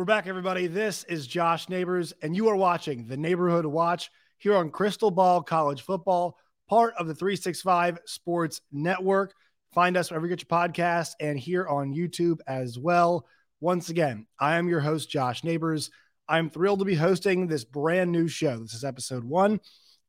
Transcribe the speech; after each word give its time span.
We're 0.00 0.06
back, 0.06 0.26
everybody. 0.26 0.66
This 0.66 1.04
is 1.10 1.26
Josh 1.26 1.68
Neighbors, 1.68 2.14
and 2.22 2.34
you 2.34 2.48
are 2.48 2.56
watching 2.56 3.06
the 3.06 3.18
Neighborhood 3.18 3.66
Watch 3.66 4.10
here 4.38 4.56
on 4.56 4.70
Crystal 4.70 5.10
Ball 5.10 5.42
College 5.42 5.82
Football, 5.82 6.38
part 6.70 6.94
of 6.96 7.06
the 7.06 7.14
365 7.14 7.98
Sports 8.06 8.62
Network. 8.72 9.34
Find 9.74 9.98
us 9.98 10.10
wherever 10.10 10.26
you 10.26 10.34
get 10.34 10.40
your 10.40 10.58
podcasts 10.58 11.10
and 11.20 11.38
here 11.38 11.68
on 11.68 11.92
YouTube 11.92 12.38
as 12.46 12.78
well. 12.78 13.26
Once 13.60 13.90
again, 13.90 14.26
I 14.38 14.56
am 14.56 14.70
your 14.70 14.80
host, 14.80 15.10
Josh 15.10 15.44
Neighbors. 15.44 15.90
I'm 16.26 16.48
thrilled 16.48 16.78
to 16.78 16.86
be 16.86 16.94
hosting 16.94 17.46
this 17.46 17.64
brand 17.64 18.10
new 18.10 18.26
show. 18.26 18.58
This 18.58 18.72
is 18.72 18.84
episode 18.84 19.24
one, 19.24 19.60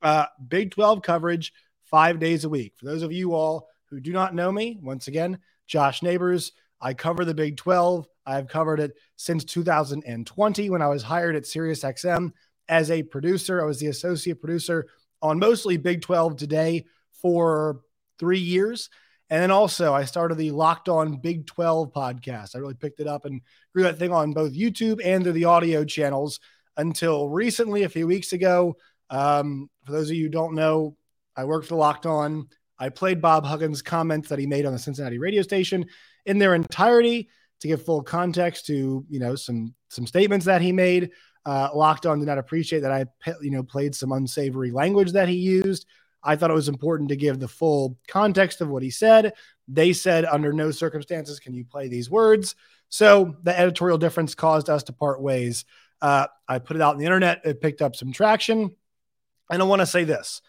uh, 0.02 0.28
Big 0.48 0.72
12 0.72 1.02
coverage, 1.02 1.52
five 1.84 2.18
days 2.18 2.46
a 2.46 2.50
week. 2.50 2.76
For 2.78 2.86
those 2.86 3.04
of 3.04 3.12
you 3.12 3.34
all 3.34 3.68
who 3.90 4.00
do 4.00 4.14
not 4.14 4.34
know 4.34 4.54
me, 4.54 4.80
once 4.82 5.10
again, 5.10 5.40
Josh 5.68 6.02
Neighbors. 6.02 6.54
I 6.80 6.94
cover 6.94 7.26
the 7.26 7.34
Big 7.34 7.58
12. 7.58 8.08
I've 8.26 8.48
covered 8.48 8.80
it 8.80 8.94
since 9.16 9.44
2020 9.46 10.70
when 10.70 10.82
I 10.82 10.88
was 10.88 11.04
hired 11.04 11.36
at 11.36 11.44
SiriusXM 11.44 12.32
as 12.68 12.92
a 12.92 13.04
producer. 13.04 13.62
I 13.62 13.66
was 13.66 13.80
the 13.80 13.88
associate 13.88 14.40
producer 14.40 14.88
on 15.22 15.40
mostly 15.40 15.78
Big 15.78 16.02
12 16.02 16.38
today 16.38 16.86
for 17.12 17.82
three 18.20 18.40
years. 18.40 18.90
And 19.30 19.42
then 19.42 19.52
also, 19.52 19.94
I 19.94 20.04
started 20.06 20.36
the 20.36 20.52
Locked 20.52 20.90
On 20.90 21.16
Big 21.16 21.48
12 21.48 21.94
podcast. 21.94 22.56
I 22.56 22.60
really 22.60 22.74
picked 22.74 23.00
it 23.00 23.08
up 23.08 23.26
and 23.26 23.42
grew 23.74 23.84
that 23.84 23.98
thing 23.98 24.12
on 24.12 24.34
both 24.34 24.54
YouTube 24.54 25.00
and 25.04 25.24
through 25.24 25.34
the 25.34 25.46
audio 25.46 25.86
channels 25.86 26.40
until 26.76 27.30
recently, 27.30 27.84
a 27.84 27.90
few 27.90 28.08
weeks 28.08 28.34
ago. 28.34 28.76
Um, 29.10 29.70
for 29.86 29.94
those 29.94 30.10
of 30.10 30.18
you 30.18 30.26
who 30.26 30.30
don't 30.30 30.56
know, 30.56 30.98
I 31.36 31.46
worked 31.46 31.68
for 31.68 31.76
Locked 31.76 32.06
On. 32.06 32.48
I 32.78 32.90
played 32.90 33.22
Bob 33.22 33.46
Huggins' 33.46 33.82
comments 33.82 34.30
that 34.30 34.40
he 34.40 34.48
made 34.48 34.66
on 34.66 34.74
the 34.74 34.80
Cincinnati 34.80 35.18
radio 35.18 35.44
station 35.44 35.86
in 36.26 36.38
their 36.38 36.54
entirety 36.54 37.30
to 37.62 37.68
give 37.68 37.86
full 37.86 38.04
context 38.04 38.66
to 38.68 39.06
you 39.10 39.20
know 39.20 39.36
some 39.36 39.74
some 39.90 40.06
statements 40.06 40.46
that 40.46 40.62
he 40.62 40.72
made. 40.72 41.12
Uh, 41.46 41.70
Locked 41.74 42.06
On 42.06 42.20
did 42.20 42.28
not 42.28 42.38
appreciate 42.38 42.82
that 42.82 42.92
I 42.92 43.06
you 43.42 43.52
know 43.52 43.64
played 43.64 43.96
some 43.96 44.12
unsavory 44.12 44.72
language 44.72 45.14
that 45.14 45.30
he 45.30 45.36
used. 45.36 45.86
I 46.24 46.36
thought 46.36 46.52
it 46.52 46.56
was 46.56 46.70
important 46.70 47.10
to 47.10 47.16
give 47.16 47.40
the 47.40 47.48
full 47.48 47.98
context 48.08 48.62
of 48.62 48.70
what 48.70 48.84
he 48.84 48.92
said. 48.92 49.34
They 49.68 49.94
said 49.94 50.26
under 50.26 50.54
no 50.54 50.70
circumstances 50.72 51.40
can 51.40 51.54
you 51.54 51.66
play 51.66 51.88
these 51.88 52.10
words. 52.10 52.56
So 52.90 53.38
the 53.44 53.58
editorial 53.58 53.98
difference 53.98 54.36
caused 54.36 54.70
us 54.70 54.84
to 54.84 54.94
part 54.94 55.22
ways. 55.22 55.66
Uh, 56.02 56.28
I 56.48 56.60
put 56.60 56.76
it 56.76 56.82
out 56.82 56.94
on 56.94 57.00
the 57.00 57.06
internet. 57.06 57.42
It 57.46 57.62
picked 57.62 57.82
up 57.82 57.96
some 57.96 58.12
traction. 58.12 58.76
And 59.50 59.62
I 59.62 59.66
want 59.66 59.82
to 59.82 59.86
say 59.86 60.04
this 60.04 60.42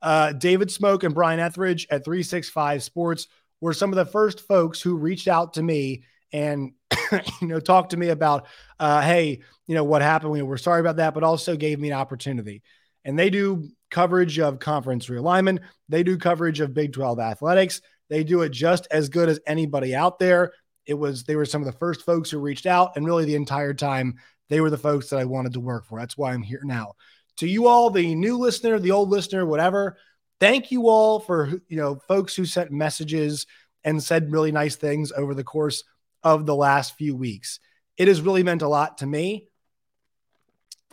uh, 0.00 0.32
David 0.32 0.70
Smoke 0.70 1.02
and 1.02 1.14
Brian 1.14 1.40
Etheridge 1.40 1.86
at 1.90 2.04
365 2.04 2.82
Sports 2.82 3.26
were 3.60 3.74
some 3.74 3.90
of 3.90 3.96
the 3.96 4.06
first 4.06 4.40
folks 4.40 4.80
who 4.80 4.96
reached 4.96 5.28
out 5.28 5.54
to 5.54 5.62
me 5.62 6.04
and 6.32 6.72
you 7.40 7.48
know 7.48 7.60
talked 7.60 7.90
to 7.90 7.96
me 7.96 8.08
about 8.08 8.46
uh, 8.78 9.00
hey 9.00 9.40
you 9.66 9.74
know 9.74 9.84
what 9.84 10.02
happened. 10.02 10.32
We 10.32 10.42
were 10.42 10.58
sorry 10.58 10.80
about 10.80 10.96
that 10.96 11.14
but 11.14 11.22
also 11.22 11.56
gave 11.56 11.78
me 11.78 11.90
an 11.90 11.98
opportunity. 11.98 12.62
And 13.04 13.18
they 13.18 13.30
do 13.30 13.68
coverage 13.90 14.38
of 14.38 14.58
conference 14.58 15.06
realignment. 15.06 15.60
They 15.88 16.02
do 16.02 16.18
coverage 16.18 16.60
of 16.60 16.74
big 16.74 16.92
12 16.92 17.20
athletics. 17.20 17.80
They 18.10 18.24
do 18.24 18.42
it 18.42 18.50
just 18.50 18.86
as 18.90 19.08
good 19.08 19.28
as 19.28 19.40
anybody 19.46 19.94
out 19.94 20.18
there. 20.18 20.52
It 20.86 20.94
was 20.94 21.24
they 21.24 21.36
were 21.36 21.44
some 21.44 21.62
of 21.62 21.66
the 21.66 21.78
first 21.78 22.04
folks 22.04 22.30
who 22.30 22.38
reached 22.38 22.66
out 22.66 22.96
and 22.96 23.06
really 23.06 23.24
the 23.24 23.34
entire 23.34 23.74
time 23.74 24.16
they 24.48 24.62
were 24.62 24.70
the 24.70 24.78
folks 24.78 25.10
that 25.10 25.18
i 25.18 25.24
wanted 25.24 25.52
to 25.52 25.60
work 25.60 25.84
for. 25.84 25.98
That's 25.98 26.16
why 26.16 26.32
i'm 26.32 26.42
here 26.42 26.62
now. 26.64 26.94
To 27.38 27.46
you 27.46 27.68
all 27.68 27.90
the 27.90 28.14
new 28.14 28.38
listener 28.38 28.78
the 28.78 28.90
old 28.90 29.10
listener 29.10 29.44
whatever 29.46 29.96
thank 30.40 30.70
you 30.70 30.88
all 30.88 31.20
for 31.20 31.52
you 31.68 31.76
know 31.76 31.96
folks 32.08 32.34
who 32.34 32.46
sent 32.46 32.72
messages 32.72 33.46
and 33.84 34.02
said 34.02 34.32
really 34.32 34.50
nice 34.50 34.76
things 34.76 35.12
over 35.12 35.34
the 35.34 35.44
course 35.44 35.84
of 36.22 36.46
the 36.46 36.54
last 36.54 36.96
few 36.96 37.14
weeks. 37.16 37.60
It 37.96 38.08
has 38.08 38.20
really 38.20 38.42
meant 38.42 38.62
a 38.62 38.68
lot 38.68 38.98
to 38.98 39.06
me. 39.06 39.46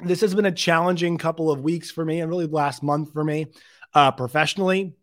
This 0.03 0.21
has 0.21 0.35
been 0.35 0.45
a 0.45 0.51
challenging 0.51 1.17
couple 1.17 1.49
of 1.49 1.61
weeks 1.61 1.91
for 1.91 2.03
me 2.03 2.19
and 2.19 2.29
really 2.29 2.47
the 2.47 2.55
last 2.55 2.83
month 2.83 3.13
for 3.13 3.23
me 3.23 3.47
uh, 3.93 4.11
professionally. 4.11 4.93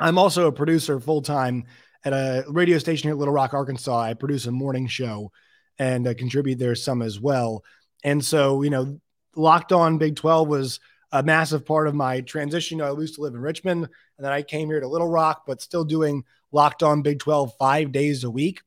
I'm 0.00 0.18
also 0.18 0.46
a 0.46 0.52
producer 0.52 0.98
full 0.98 1.22
time 1.22 1.64
at 2.04 2.12
a 2.12 2.44
radio 2.48 2.78
station 2.78 3.08
here 3.08 3.14
at 3.14 3.18
Little 3.18 3.34
Rock, 3.34 3.54
Arkansas. 3.54 3.98
I 3.98 4.14
produce 4.14 4.46
a 4.46 4.52
morning 4.52 4.86
show 4.86 5.30
and 5.78 6.06
uh, 6.06 6.14
contribute 6.14 6.58
there 6.58 6.74
some 6.74 7.02
as 7.02 7.20
well. 7.20 7.64
And 8.02 8.24
so, 8.24 8.62
you 8.62 8.70
know, 8.70 9.00
Locked 9.36 9.72
On 9.72 9.98
Big 9.98 10.16
12 10.16 10.48
was 10.48 10.80
a 11.12 11.22
massive 11.22 11.64
part 11.64 11.88
of 11.88 11.94
my 11.94 12.20
transition. 12.20 12.78
You 12.78 12.84
know, 12.84 12.94
I 12.94 13.00
used 13.00 13.16
to 13.16 13.22
live 13.22 13.34
in 13.34 13.40
Richmond 13.40 13.84
and 13.84 14.24
then 14.24 14.32
I 14.32 14.42
came 14.42 14.68
here 14.68 14.80
to 14.80 14.88
Little 14.88 15.08
Rock, 15.08 15.44
but 15.46 15.62
still 15.62 15.84
doing 15.84 16.24
Locked 16.52 16.82
On 16.82 17.02
Big 17.02 17.18
12 17.18 17.52
five 17.58 17.92
days 17.92 18.24
a 18.24 18.30
week. 18.30 18.60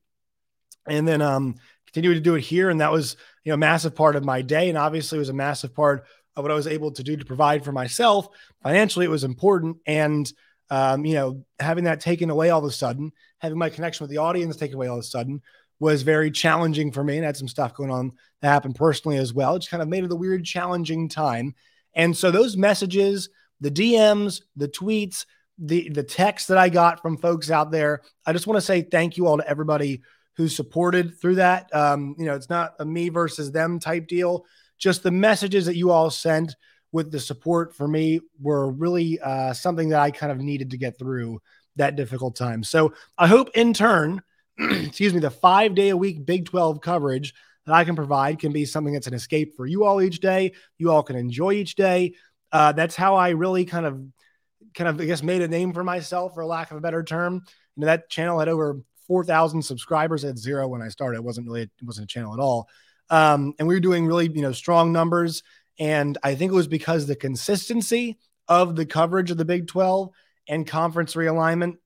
And 0.88 1.08
then 1.08 1.22
um, 1.22 1.56
to 1.94 2.20
do 2.20 2.36
it 2.36 2.42
here. 2.42 2.70
And 2.70 2.82
that 2.82 2.92
was, 2.92 3.16
you 3.44 3.52
know, 3.52 3.56
a 3.56 3.58
massive 3.58 3.96
part 3.96 4.16
of 4.16 4.26
my 4.26 4.42
day. 4.42 4.70
And 4.70 4.78
obviously, 4.78 5.20
was 5.20 5.30
a 5.30 5.34
massive 5.34 5.74
part 5.74 6.06
of 6.36 6.44
what 6.44 6.52
I 6.52 6.56
was 6.56 6.68
able 6.68 6.92
to 6.92 7.04
do 7.04 7.18
to 7.18 7.26
provide 7.26 7.64
for 7.64 7.72
myself. 7.72 8.28
Financially, 8.62 9.06
it 9.06 9.10
was 9.10 9.24
important. 9.24 9.78
And, 9.86 10.32
um, 10.70 11.06
you 11.06 11.16
know, 11.16 11.46
having 11.60 11.86
that 11.86 12.02
taken 12.02 12.30
away 12.30 12.50
all 12.50 12.60
of 12.60 12.66
a 12.66 12.72
sudden, 12.72 13.12
having 13.40 13.58
my 13.58 13.70
connection 13.70 14.04
with 14.04 14.12
the 14.12 14.18
audience 14.18 14.56
taken 14.56 14.76
away 14.76 14.88
all 14.88 14.98
of 14.98 15.04
a 15.04 15.08
sudden 15.08 15.42
was 15.80 16.02
very 16.02 16.32
challenging 16.32 16.92
for 16.92 17.04
me 17.04 17.18
and 17.18 17.26
had 17.26 17.38
some 17.38 17.48
stuff 17.48 17.74
going 17.74 17.92
on 17.92 18.12
that 18.42 18.50
happened 18.50 18.76
personally 18.76 19.18
as 19.18 19.34
well. 19.34 19.56
It 19.56 19.60
just 19.60 19.72
kind 19.72 19.84
of 19.84 19.90
made 19.90 20.04
it 20.04 20.12
a 20.12 20.16
weird, 20.16 20.44
challenging 20.44 21.08
time. 21.08 21.54
And 21.94 22.16
so 22.16 22.32
those 22.32 22.58
messages, 22.58 23.30
the 23.62 23.72
DMs, 23.72 24.42
the 24.56 24.68
tweets, 24.68 25.26
the 25.60 25.90
the 25.90 26.04
text 26.04 26.50
that 26.50 26.58
I 26.60 26.70
got 26.70 27.02
from 27.02 27.18
folks 27.18 27.50
out 27.50 27.72
there, 27.72 28.02
I 28.26 28.34
just 28.34 28.46
want 28.46 28.58
to 28.58 28.66
say 28.66 28.84
thank 28.84 29.18
you 29.18 29.26
all 29.26 29.38
to 29.38 29.48
everybody 29.48 30.02
who 30.38 30.48
supported 30.48 31.20
through 31.20 31.36
that. 31.36 31.74
Um, 31.76 32.16
you 32.18 32.26
know, 32.26 32.36
it's 32.36 32.50
not 32.50 32.76
a 32.80 32.86
me 32.86 33.10
versus 33.10 33.52
them 33.52 33.80
type 33.80 34.08
deal. 34.08 34.46
Just 34.78 35.02
the 35.02 35.12
messages 35.12 35.66
that 35.66 35.76
you 35.76 35.92
all 35.92 36.12
sent 36.12 36.56
with 36.92 37.12
the 37.12 37.20
support 37.20 37.76
for 37.76 37.88
me 37.88 38.22
were 38.40 38.70
really 38.72 39.20
uh, 39.20 39.52
something 39.54 39.90
that 39.90 40.00
I 40.00 40.12
kind 40.12 40.32
of 40.32 40.38
needed 40.38 40.72
to 40.72 40.78
get 40.78 40.98
through 40.98 41.42
that 41.76 41.96
difficult 41.96 42.36
time. 42.36 42.64
So 42.64 42.94
I 43.18 43.28
hope 43.28 43.50
in 43.56 43.74
turn, 43.74 44.22
excuse 44.60 45.14
me, 45.14 45.20
the 45.20 45.32
five 45.32 45.76
day 45.76 45.90
a 45.90 45.98
week 45.98 46.26
Big 46.26 46.46
12 46.46 46.82
coverage 46.82 47.34
that 47.66 47.74
I 47.74 47.84
can 47.84 47.96
provide 47.96 48.40
can 48.40 48.54
be 48.54 48.66
something 48.66 48.94
that's 48.94 49.08
an 49.08 49.14
escape 49.14 49.56
for 49.56 49.66
you 49.66 49.86
all 49.86 50.02
each 50.02 50.20
day. 50.20 50.54
You 50.78 50.92
all 50.92 51.04
can 51.04 51.16
enjoy 51.16 51.54
each 51.54 51.76
day. 51.76 52.14
Uh, 52.52 52.72
that's 52.72 52.96
how 52.96 53.16
I 53.16 53.30
really 53.30 53.66
kind 53.66 53.86
of, 53.86 54.02
kind 54.74 54.88
of, 54.88 55.02
I 55.02 55.06
guess, 55.06 55.22
made 55.22 55.42
a 55.42 55.48
name 55.48 55.74
for 55.74 55.84
myself, 55.84 56.36
for 56.36 56.46
lack 56.46 56.72
of 56.72 56.78
a 56.78 56.82
better 56.82 57.04
term. 57.04 57.44
You 57.76 57.82
know, 57.82 57.88
that 57.88 58.10
channel 58.10 58.40
had 58.40 58.48
over 58.48 58.82
4,000 59.08 59.62
subscribers. 59.62 60.24
at 60.26 60.38
zero 60.38 60.68
when 60.68 60.82
I 60.82 60.90
started. 60.90 61.18
It 61.18 61.24
wasn't 61.24 61.48
really, 61.48 61.64
it 61.64 61.72
wasn't 61.84 62.06
a 62.06 62.08
channel 62.08 62.34
at 62.34 62.40
all. 62.40 62.68
Um, 63.10 63.54
and 63.58 63.68
we 63.68 63.76
were 63.76 63.80
doing 63.80 64.06
really, 64.06 64.30
you 64.30 64.42
know, 64.42 64.52
strong 64.52 64.92
numbers. 64.92 65.44
And 65.80 66.18
I 66.24 66.36
think 66.36 66.52
it 66.52 66.56
was 66.56 66.68
because 66.68 67.06
the 67.06 67.16
consistency 67.16 68.18
of 68.48 68.76
the 68.76 68.86
coverage 68.86 69.32
of 69.32 69.38
the 69.38 69.46
Big 69.46 69.68
12 69.68 70.10
and 70.48 70.66
conference 70.66 71.16
realignment, 71.16 71.78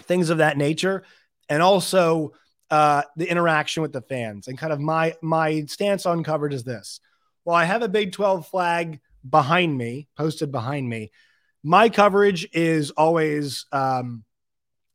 things 0.00 0.30
of 0.30 0.38
that 0.38 0.56
nature, 0.56 1.04
and 1.48 1.62
also 1.62 2.32
uh, 2.70 3.02
the 3.16 3.28
interaction 3.28 3.82
with 3.82 3.92
the 3.92 4.02
fans. 4.02 4.48
And 4.48 4.58
kind 4.58 4.72
of 4.72 4.80
my 4.80 5.14
my 5.22 5.64
stance 5.66 6.06
on 6.06 6.22
coverage 6.22 6.54
is 6.54 6.64
this: 6.64 7.00
while 7.44 7.56
I 7.56 7.64
have 7.64 7.82
a 7.82 7.88
Big 7.88 8.12
12 8.12 8.46
flag 8.46 9.00
behind 9.28 9.76
me, 9.76 10.08
posted 10.16 10.52
behind 10.52 10.88
me, 10.88 11.10
my 11.62 11.88
coverage 11.88 12.48
is 12.52 12.90
always 12.90 13.66
um, 13.72 14.24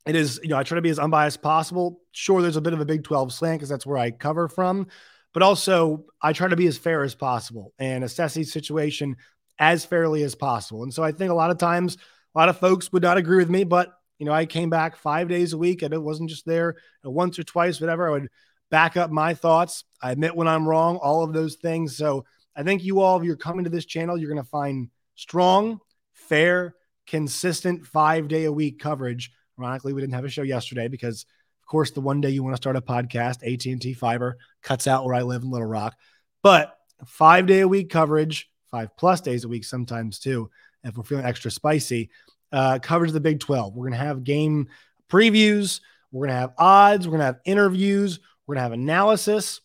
it 0.06 0.16
is 0.16 0.40
you 0.44 0.50
know 0.50 0.58
I 0.58 0.64
try 0.64 0.76
to 0.76 0.82
be 0.82 0.90
as 0.90 1.00
unbiased 1.00 1.42
possible. 1.42 2.02
Sure, 2.12 2.42
there's 2.42 2.58
a 2.58 2.62
bit 2.62 2.74
of 2.74 2.82
a 2.82 2.86
Big 2.86 3.04
12 3.04 3.34
slant 3.34 3.60
because 3.60 3.70
that's 3.70 3.86
where 3.86 3.98
I 3.98 4.12
cover 4.12 4.48
from, 4.48 4.88
but 5.34 5.44
also 5.44 6.06
I 6.22 6.34
try 6.34 6.48
to 6.48 6.56
be 6.56 6.68
as 6.68 6.78
fair 6.78 7.04
as 7.04 7.16
possible 7.16 7.74
and 7.80 8.04
assess 8.04 8.38
each 8.38 8.50
situation 8.50 9.16
as 9.60 9.86
fairly 9.86 10.24
as 10.24 10.36
possible. 10.36 10.84
And 10.84 10.94
so 10.94 11.04
I 11.04 11.12
think 11.12 11.32
a 11.32 11.36
lot 11.36 11.52
of 11.52 11.58
times 11.58 11.98
a 12.36 12.40
lot 12.40 12.50
of 12.50 12.58
folks 12.58 12.92
would 12.92 13.04
not 13.04 13.18
agree 13.18 13.38
with 13.38 13.50
me, 13.50 13.64
but 13.64 13.94
you 14.20 14.26
know, 14.26 14.34
I 14.34 14.46
came 14.46 14.70
back 14.70 14.96
five 14.96 15.28
days 15.28 15.54
a 15.54 15.58
week 15.58 15.82
and 15.82 15.94
it 15.94 16.02
wasn't 16.02 16.30
just 16.30 16.46
there 16.46 16.76
once 17.04 17.38
or 17.40 17.44
twice, 17.44 17.82
whatever. 17.82 18.08
I 18.08 18.12
would 18.12 18.30
back 18.70 18.98
up 18.98 19.12
my 19.12 19.34
thoughts. 19.34 19.84
I 20.02 20.12
admit 20.12 20.36
when 20.36 20.48
I'm 20.48 20.68
wrong, 20.68 20.98
all 20.98 21.24
of 21.24 21.34
those 21.34 21.56
things. 21.56 21.98
So 21.98 22.26
I 22.56 22.64
think 22.64 22.84
you 22.84 23.02
all, 23.02 23.20
if 23.20 23.24
you're 23.24 23.36
coming 23.36 23.66
to 23.66 23.70
this 23.70 23.86
channel, 23.86 24.18
you're 24.18 24.32
going 24.32 24.44
to 24.44 24.50
find 24.50 24.90
strong, 25.16 25.80
fair, 26.14 26.76
consistent 27.06 27.86
five 27.86 28.28
day 28.28 28.46
a 28.46 28.52
week 28.52 28.80
coverage. 28.80 29.32
Ironically, 29.60 29.94
we 29.94 30.02
didn't 30.02 30.14
have 30.14 30.26
a 30.26 30.30
show 30.30 30.42
yesterday 30.42 30.88
because, 30.88 31.26
of 31.62 31.68
course, 31.68 31.92
the 31.92 32.02
one 32.02 32.22
day 32.22 32.30
you 32.30 32.44
want 32.44 32.56
to 32.56 32.62
start 32.62 32.76
a 32.76 32.82
podcast, 32.82 33.44
AT&T 33.44 33.94
Fiber 33.94 34.38
cuts 34.62 34.88
out 34.88 35.06
where 35.06 35.16
I 35.16 35.22
live 35.22 35.44
in 35.44 35.52
Little 35.52 35.68
Rock. 35.68 35.96
But 36.42 36.76
five 37.06 37.46
day 37.46 37.62
a 37.62 37.68
week 37.68 37.90
coverage, 37.90 38.50
five 38.72 38.96
plus 38.98 39.22
days 39.22 39.44
a 39.44 39.48
week 39.48 39.64
sometimes 39.64 40.20
too, 40.20 40.50
if 40.84 40.98
we're 40.98 41.04
feeling 41.04 41.26
extra 41.26 41.52
spicy, 41.52 42.10
uh, 42.52 42.80
coverage 42.80 43.10
of 43.10 43.14
the 43.14 43.20
Big 43.20 43.40
12. 43.40 43.76
We're 43.76 43.90
going 43.90 44.00
to 44.00 44.06
have 44.06 44.24
game 44.24 44.70
previews. 45.10 45.82
We're 46.12 46.28
going 46.28 46.36
to 46.36 46.42
have 46.42 46.54
odds. 46.58 47.08
We're 47.08 47.12
going 47.12 47.22
to 47.22 47.26
have 47.26 47.40
interviews. 47.46 48.20
We're 48.46 48.56
going 48.56 48.60
to 48.60 48.70
have 48.70 48.80
analysis. 48.80 49.62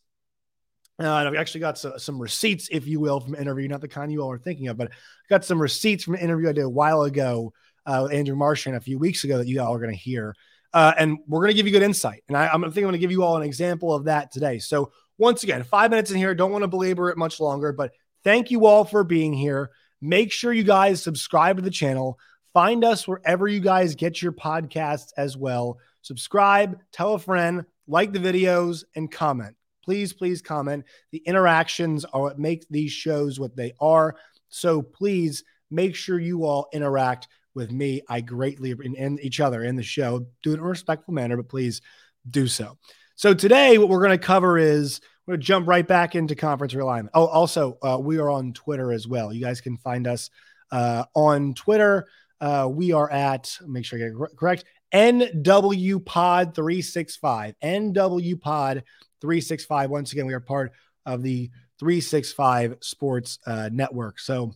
Uh, 1.00 1.05
and 1.05 1.29
I've 1.29 1.37
actually 1.37 1.61
got 1.61 1.79
some, 1.79 1.99
some, 1.99 2.20
receipts, 2.20 2.69
if 2.73 2.87
you 2.88 2.99
will, 2.99 3.20
from 3.20 3.37
interview, 3.37 3.69
not 3.69 3.81
the 3.81 3.87
kind 3.87 4.11
you 4.11 4.20
all 4.20 4.32
are 4.32 4.38
thinking 4.38 4.67
of, 4.67 4.76
but 4.76 4.88
I 4.88 4.94
got 5.29 5.44
some 5.44 5.62
receipts 5.62 6.02
from 6.02 6.14
an 6.14 6.20
interview 6.20 6.49
I 6.49 6.52
did 6.52 6.64
a 6.64 6.69
while 6.69 7.02
ago 7.02 7.52
uh, 7.88 8.02
with 8.05 8.12
Andrew 8.12 8.37
Marchand 8.37 8.76
a 8.76 8.81
few 8.81 8.99
weeks 8.99 9.25
ago 9.25 9.38
that 9.38 9.49
you 9.49 9.61
all 9.61 9.75
are 9.75 9.81
going 9.81 9.90
to 9.90 9.96
hear. 9.96 10.35
Uh, 10.73 10.93
and 10.96 11.19
we're 11.26 11.40
going 11.40 11.50
to 11.50 11.56
give 11.56 11.67
you 11.67 11.73
good 11.73 11.82
insight. 11.82 12.23
And 12.29 12.37
I, 12.37 12.46
I'm 12.49 12.61
think 12.62 12.76
I'm 12.76 12.82
going 12.82 12.93
to 12.93 12.99
give 12.99 13.11
you 13.11 13.25
all 13.25 13.37
an 13.37 13.43
example 13.43 13.93
of 13.93 14.05
that 14.05 14.31
today. 14.31 14.58
So 14.58 14.93
once 15.17 15.43
again, 15.43 15.64
five 15.64 15.90
minutes 15.90 16.11
in 16.11 16.19
here. 16.19 16.35
Don't 16.35 16.52
want 16.52 16.62
to 16.62 16.69
belabor 16.69 17.11
it 17.11 17.19
much 17.19 17.40
longer, 17.40 17.73
but 17.73 17.93
thank 18.23 18.50
you 18.50 18.67
all 18.67 18.85
for 18.85 19.02
being 19.02 19.32
here. 19.32 19.70
Make 20.00 20.31
sure 20.31 20.52
you 20.52 20.62
guys 20.62 21.02
subscribe 21.02 21.56
to 21.56 21.62
the 21.62 21.70
channel. 21.70 22.19
Find 22.52 22.85
us 22.85 23.08
wherever 23.08 23.49
you 23.49 23.61
guys 23.61 23.94
get 23.94 24.23
your 24.23 24.32
podcasts 24.32 25.12
as 25.17 25.37
well. 25.37 25.79
Subscribe, 26.02 26.79
tell 26.93 27.14
a 27.14 27.19
friend, 27.19 27.64
like 27.88 28.12
the 28.12 28.19
videos, 28.20 28.85
and 28.94 29.11
comment 29.11 29.56
please, 29.88 30.12
please 30.12 30.43
comment. 30.43 30.85
The 31.12 31.23
interactions 31.25 32.05
are 32.05 32.20
what 32.20 32.38
make 32.38 32.69
these 32.69 32.93
shows 32.93 33.40
what 33.40 33.56
they 33.56 33.73
are. 33.81 34.17
So 34.50 34.82
please 34.82 35.44
make 35.70 35.94
sure 35.94 36.19
you 36.19 36.44
all 36.44 36.69
interact 36.75 37.26
with 37.58 37.72
me. 37.72 38.00
I 38.08 38.22
greatly 38.22 38.70
and 38.70 39.20
each 39.20 39.40
other 39.40 39.64
in 39.64 39.76
the 39.76 39.82
show. 39.82 40.26
Do 40.43 40.52
it 40.52 40.55
in 40.55 40.60
a 40.60 40.62
respectful 40.62 41.12
manner, 41.12 41.37
but 41.37 41.49
please 41.49 41.82
do 42.31 42.46
so. 42.46 42.78
So 43.16 43.34
today, 43.34 43.76
what 43.78 43.88
we're 43.88 44.00
going 44.00 44.19
to 44.19 44.25
cover 44.25 44.56
is 44.56 45.00
we're 45.26 45.32
going 45.32 45.40
to 45.40 45.46
jump 45.46 45.66
right 45.66 45.87
back 45.87 46.14
into 46.14 46.37
conference 46.37 46.72
realignment. 46.72 47.10
Oh, 47.12 47.26
also, 47.26 47.76
uh, 47.82 47.99
we 48.00 48.19
are 48.19 48.31
on 48.31 48.52
Twitter 48.52 48.93
as 48.93 49.08
well. 49.08 49.32
You 49.32 49.44
guys 49.44 49.60
can 49.60 49.76
find 49.76 50.06
us 50.06 50.31
uh, 50.70 51.05
on 51.14 51.55
Twitter. 51.55 52.06
Uh, 52.40 52.69
we 52.70 52.93
are 52.93 53.10
at 53.10 53.58
make 53.66 53.84
sure 53.84 53.99
I 53.99 54.02
get 54.02 54.12
it 54.12 54.37
correct. 54.38 54.64
NW 54.94 56.04
Pod 56.04 56.54
365. 56.54 57.54
NW 57.62 58.40
Pod 58.40 58.84
365. 59.20 59.90
Once 59.90 60.12
again, 60.12 60.26
we 60.26 60.34
are 60.34 60.40
part 60.40 60.72
of 61.04 61.22
the 61.22 61.50
365 61.81 62.76
Sports 62.81 63.38
uh, 63.46 63.69
Network. 63.72 64.20
So 64.20 64.52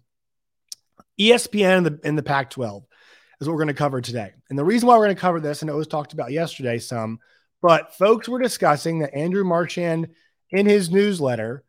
ESPN 1.18 1.78
in 1.78 1.84
the, 1.84 2.00
in 2.04 2.16
the 2.16 2.22
Pac 2.22 2.50
12 2.50 2.84
what 3.46 3.54
we're 3.54 3.64
going 3.64 3.68
to 3.68 3.74
cover 3.74 4.00
today. 4.00 4.32
And 4.50 4.58
the 4.58 4.64
reason 4.64 4.86
why 4.86 4.96
we're 4.96 5.06
going 5.06 5.16
to 5.16 5.20
cover 5.20 5.40
this, 5.40 5.62
and 5.62 5.70
it 5.70 5.74
was 5.74 5.86
talked 5.86 6.12
about 6.12 6.32
yesterday 6.32 6.78
some, 6.78 7.18
but 7.60 7.94
folks 7.94 8.28
were 8.28 8.40
discussing 8.40 8.98
that 8.98 9.14
Andrew 9.14 9.44
Marchand 9.44 10.08
in 10.50 10.66
his 10.66 10.90
newsletter 10.90 11.64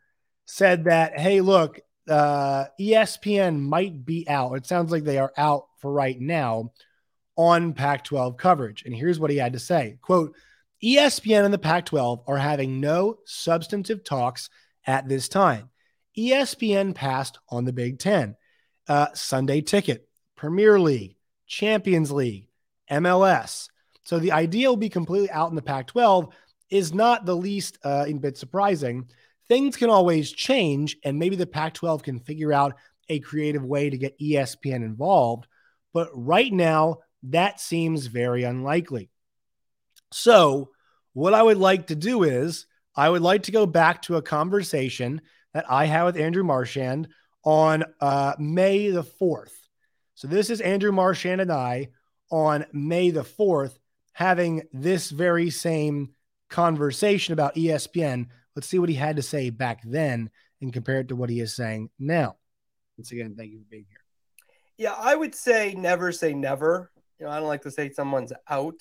said 0.45 0.85
that, 0.85 1.17
hey, 1.17 1.41
look, 1.41 1.79
uh, 2.09 2.65
ESPN 2.79 3.59
might 3.59 4.05
be 4.05 4.27
out. 4.27 4.55
It 4.55 4.65
sounds 4.65 4.91
like 4.91 5.03
they 5.03 5.19
are 5.19 5.33
out 5.37 5.67
for 5.77 5.91
right 5.91 6.19
now 6.19 6.71
on 7.35 7.73
Pac 7.73 8.03
12 8.03 8.37
coverage. 8.37 8.83
And 8.85 8.93
here's 8.93 9.19
what 9.19 9.31
he 9.31 9.37
had 9.37 9.53
to 9.53 9.59
say 9.59 9.97
quote, 10.01 10.35
ESPN 10.83 11.45
and 11.45 11.53
the 11.53 11.59
Pac 11.59 11.85
12 11.85 12.23
are 12.27 12.37
having 12.37 12.79
no 12.79 13.19
substantive 13.25 14.03
talks 14.03 14.49
at 14.85 15.07
this 15.07 15.29
time. 15.29 15.69
ESPN 16.17 16.93
passed 16.93 17.39
on 17.49 17.65
the 17.65 17.73
Big 17.73 17.99
Ten, 17.99 18.35
uh, 18.87 19.07
Sunday 19.13 19.61
ticket, 19.61 20.07
Premier 20.35 20.79
League, 20.79 21.15
Champions 21.53 22.11
League, 22.11 22.47
MLS. 22.89 23.69
So 24.05 24.17
the 24.17 24.31
idea 24.31 24.69
will 24.69 24.77
be 24.77 24.89
completely 24.89 25.29
out 25.29 25.49
in 25.49 25.55
the 25.55 25.61
Pac 25.61 25.87
12 25.87 26.33
is 26.71 26.93
not 26.93 27.25
the 27.25 27.35
least 27.35 27.77
uh, 27.83 28.05
in 28.07 28.17
bit 28.17 28.37
surprising. 28.37 29.07
Things 29.47 29.77
can 29.77 29.91
always 29.91 30.31
change, 30.31 30.97
and 31.03 31.19
maybe 31.19 31.35
the 31.35 31.45
Pac 31.45 31.75
12 31.75 32.01
can 32.01 32.19
figure 32.19 32.51
out 32.51 32.75
a 33.07 33.19
creative 33.19 33.63
way 33.63 33.89
to 33.89 33.97
get 33.97 34.19
ESPN 34.19 34.77
involved. 34.77 35.45
But 35.93 36.09
right 36.13 36.51
now, 36.51 36.99
that 37.23 37.59
seems 37.59 38.07
very 38.07 38.43
unlikely. 38.43 39.11
So, 40.11 40.71
what 41.13 41.35
I 41.35 41.43
would 41.43 41.57
like 41.57 41.87
to 41.87 41.95
do 41.95 42.23
is 42.23 42.65
I 42.95 43.09
would 43.09 43.21
like 43.21 43.43
to 43.43 43.51
go 43.51 43.67
back 43.67 44.01
to 44.03 44.15
a 44.15 44.23
conversation 44.23 45.21
that 45.53 45.69
I 45.69 45.85
had 45.85 46.03
with 46.03 46.17
Andrew 46.17 46.43
Marchand 46.43 47.09
on 47.43 47.83
uh, 48.01 48.33
May 48.39 48.89
the 48.89 49.03
4th. 49.03 49.62
So 50.15 50.27
this 50.27 50.49
is 50.49 50.61
Andrew 50.61 50.91
Marchand 50.91 51.41
and 51.41 51.51
I 51.51 51.89
on 52.31 52.65
May 52.71 53.09
the 53.09 53.23
4th 53.23 53.77
having 54.13 54.63
this 54.71 55.09
very 55.09 55.49
same 55.49 56.11
conversation 56.49 57.33
about 57.33 57.55
ESPN. 57.55 58.27
Let's 58.55 58.67
see 58.67 58.77
what 58.77 58.89
he 58.89 58.95
had 58.95 59.15
to 59.15 59.23
say 59.23 59.49
back 59.49 59.81
then 59.83 60.29
and 60.61 60.71
compare 60.71 60.99
it 60.99 61.07
to 61.07 61.15
what 61.15 61.29
he 61.29 61.39
is 61.39 61.55
saying 61.55 61.89
now. 61.97 62.37
Once 62.97 63.11
again, 63.11 63.35
thank 63.35 63.51
you 63.51 63.59
for 63.59 63.65
being 63.69 63.85
here. 63.89 63.97
Yeah, 64.77 64.95
I 64.97 65.15
would 65.15 65.33
say 65.33 65.73
never 65.75 66.11
say 66.11 66.33
never. 66.33 66.91
You 67.19 67.25
know, 67.25 67.31
I 67.31 67.39
don't 67.39 67.47
like 67.47 67.63
to 67.63 67.71
say 67.71 67.89
someone's 67.91 68.33
out. 68.47 68.79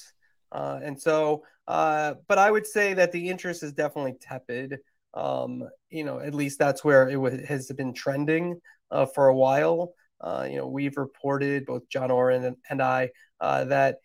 Uh, 0.50 0.80
and 0.82 1.00
so, 1.00 1.44
uh, 1.66 2.14
but 2.28 2.36
I 2.36 2.50
would 2.50 2.66
say 2.66 2.92
that 2.94 3.12
the 3.12 3.30
interest 3.30 3.62
is 3.62 3.72
definitely 3.72 4.16
tepid. 4.20 4.80
Um, 5.14 5.68
you 5.88 6.04
know, 6.04 6.20
at 6.20 6.34
least 6.34 6.58
that's 6.58 6.84
where 6.84 7.08
it 7.08 7.14
w- 7.14 7.44
has 7.46 7.70
been 7.72 7.94
trending 7.94 8.60
uh, 8.90 9.06
for 9.06 9.28
a 9.28 9.34
while. 9.34 9.94
Uh, 10.22 10.46
you 10.48 10.56
know, 10.56 10.66
we've 10.66 10.96
reported 10.96 11.66
both 11.66 11.88
John 11.88 12.10
Ourand 12.10 12.44
and, 12.44 12.56
and 12.70 12.80
I 12.80 13.10
uh, 13.40 13.64
that 13.64 13.98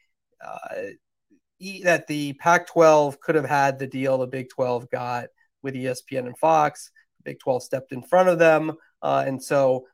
uh, 0.43 0.75
e- 1.59 1.83
that 1.83 2.07
the 2.07 2.33
Pac-12 2.33 3.19
could 3.19 3.35
have 3.35 3.45
had 3.45 3.79
the 3.79 3.87
deal 3.87 4.17
the 4.17 4.27
Big 4.27 4.49
12 4.49 4.89
got 4.89 5.27
with 5.61 5.75
ESPN 5.75 6.25
and 6.25 6.37
Fox. 6.37 6.91
The 7.19 7.31
Big 7.31 7.39
12 7.39 7.63
stepped 7.63 7.91
in 7.91 8.01
front 8.01 8.29
of 8.29 8.39
them, 8.39 8.73
and 9.01 9.41
so 9.41 9.85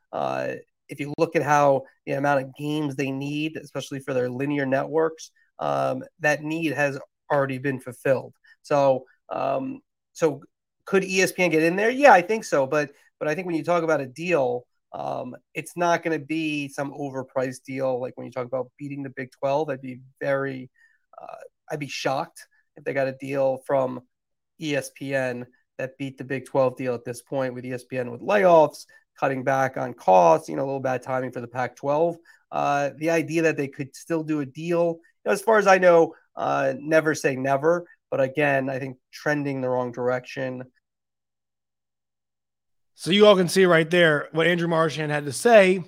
if 0.88 1.00
you 1.00 1.12
look 1.18 1.36
at 1.36 1.42
how 1.42 1.84
the 2.06 2.12
amount 2.12 2.42
of 2.42 2.54
games 2.54 2.94
they 2.94 3.10
need, 3.10 3.56
especially 3.56 4.00
for 4.00 4.14
their 4.14 4.30
linear 4.30 4.66
networks, 4.66 5.30
um, 5.58 6.04
that 6.20 6.42
need 6.42 6.72
has 6.72 6.98
already 7.30 7.58
been 7.58 7.80
fulfilled. 7.80 8.34
So, 8.62 9.04
um, 9.30 9.80
so 10.12 10.42
could 10.84 11.02
ESPN 11.02 11.50
get 11.50 11.62
in 11.62 11.76
there? 11.76 11.90
Yeah, 11.90 12.12
I 12.12 12.22
think 12.22 12.44
so. 12.44 12.66
But 12.66 12.90
but 13.18 13.28
I 13.28 13.34
think 13.34 13.46
when 13.46 13.56
you 13.56 13.64
talk 13.64 13.82
about 13.82 14.00
a 14.00 14.06
deal, 14.06 14.66
um, 14.94 15.36
it's 15.54 15.76
not 15.76 16.02
going 16.02 16.18
to 16.18 16.24
be 16.24 16.68
some 16.68 16.92
overpriced 16.92 17.64
deal 17.64 18.00
like 18.00 18.16
when 18.16 18.26
you 18.26 18.32
talk 18.32 18.46
about 18.46 18.70
beating 18.78 19.02
the 19.02 19.10
Big 19.10 19.30
Twelve. 19.32 19.68
I'd 19.68 19.82
be 19.82 20.00
very, 20.20 20.70
uh, 21.20 21.36
I'd 21.70 21.80
be 21.80 21.88
shocked 21.88 22.46
if 22.76 22.84
they 22.84 22.94
got 22.94 23.08
a 23.08 23.12
deal 23.12 23.58
from 23.66 24.02
ESPN 24.60 25.46
that 25.78 25.98
beat 25.98 26.18
the 26.18 26.24
Big 26.24 26.46
12 26.46 26.76
deal 26.76 26.94
at 26.94 27.04
this 27.04 27.22
point 27.22 27.54
with 27.54 27.64
ESPN 27.64 28.10
with 28.10 28.20
layoffs, 28.20 28.86
cutting 29.18 29.42
back 29.42 29.76
on 29.76 29.94
costs, 29.94 30.48
you 30.48 30.56
know, 30.56 30.62
a 30.62 30.66
little 30.66 30.80
bad 30.80 31.02
timing 31.02 31.32
for 31.32 31.40
the 31.40 31.48
Pac 31.48 31.76
12. 31.76 32.16
Uh, 32.52 32.90
the 32.98 33.10
idea 33.10 33.42
that 33.42 33.56
they 33.56 33.68
could 33.68 33.94
still 33.94 34.22
do 34.22 34.40
a 34.40 34.46
deal 34.46 34.98
as 35.26 35.40
far 35.40 35.58
as 35.58 35.66
I 35.66 35.78
know, 35.78 36.14
uh, 36.36 36.74
never 36.78 37.14
say 37.14 37.34
never. 37.34 37.86
But 38.10 38.20
again, 38.20 38.68
I 38.68 38.78
think 38.78 38.98
trending 39.12 39.60
the 39.60 39.68
wrong 39.68 39.90
direction. 39.90 40.62
So 42.94 43.10
you 43.10 43.26
all 43.26 43.36
can 43.36 43.48
see 43.48 43.66
right 43.66 43.90
there 43.90 44.28
what 44.32 44.46
Andrew 44.46 44.68
Marchand 44.68 45.10
had 45.10 45.26
to 45.26 45.32
say 45.32 45.82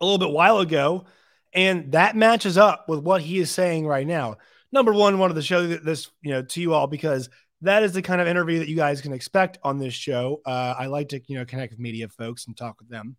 a 0.00 0.04
little 0.04 0.18
bit 0.18 0.30
while 0.30 0.58
ago, 0.58 1.04
and 1.52 1.92
that 1.92 2.16
matches 2.16 2.58
up 2.58 2.88
with 2.88 3.00
what 3.00 3.22
he 3.22 3.38
is 3.38 3.50
saying 3.50 3.86
right 3.86 4.06
now. 4.06 4.38
Number 4.72 4.92
one, 4.92 5.18
wanted 5.18 5.34
to 5.34 5.42
show 5.42 5.66
this, 5.66 6.10
you 6.22 6.32
know, 6.32 6.42
to 6.42 6.60
you 6.60 6.74
all 6.74 6.86
because 6.86 7.28
that 7.60 7.82
is 7.82 7.92
the 7.92 8.02
kind 8.02 8.20
of 8.20 8.26
interview 8.26 8.58
that 8.58 8.68
you 8.68 8.76
guys 8.76 9.00
can 9.00 9.12
expect 9.12 9.58
on 9.62 9.78
this 9.78 9.94
show. 9.94 10.40
Uh, 10.44 10.74
I 10.76 10.86
like 10.86 11.10
to, 11.10 11.20
you 11.26 11.38
know, 11.38 11.44
connect 11.44 11.72
with 11.72 11.78
media 11.78 12.08
folks 12.08 12.46
and 12.46 12.56
talk 12.56 12.78
with 12.78 12.88
them. 12.88 13.16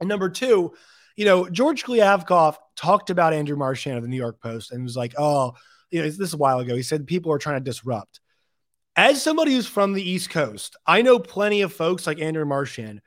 And 0.00 0.08
number 0.08 0.28
two, 0.28 0.74
you 1.16 1.24
know, 1.24 1.48
George 1.48 1.84
Kliavkoff 1.84 2.56
talked 2.76 3.10
about 3.10 3.32
Andrew 3.32 3.56
Marchand 3.56 3.96
of 3.96 4.02
the 4.02 4.08
New 4.08 4.16
York 4.16 4.40
Post 4.40 4.72
and 4.72 4.82
was 4.82 4.96
like, 4.96 5.14
oh, 5.18 5.54
you 5.90 6.00
know, 6.00 6.08
this 6.08 6.18
is 6.18 6.34
a 6.34 6.38
while 6.38 6.58
ago. 6.60 6.74
He 6.74 6.82
said 6.82 7.06
people 7.06 7.32
are 7.32 7.38
trying 7.38 7.62
to 7.62 7.70
disrupt. 7.70 8.20
As 8.96 9.22
somebody 9.22 9.52
who's 9.52 9.66
from 9.66 9.92
the 9.92 10.08
East 10.08 10.30
Coast, 10.30 10.76
I 10.86 11.02
know 11.02 11.18
plenty 11.18 11.62
of 11.62 11.72
folks 11.72 12.06
like 12.06 12.20
Andrew 12.20 12.44
Marchand. 12.44 13.00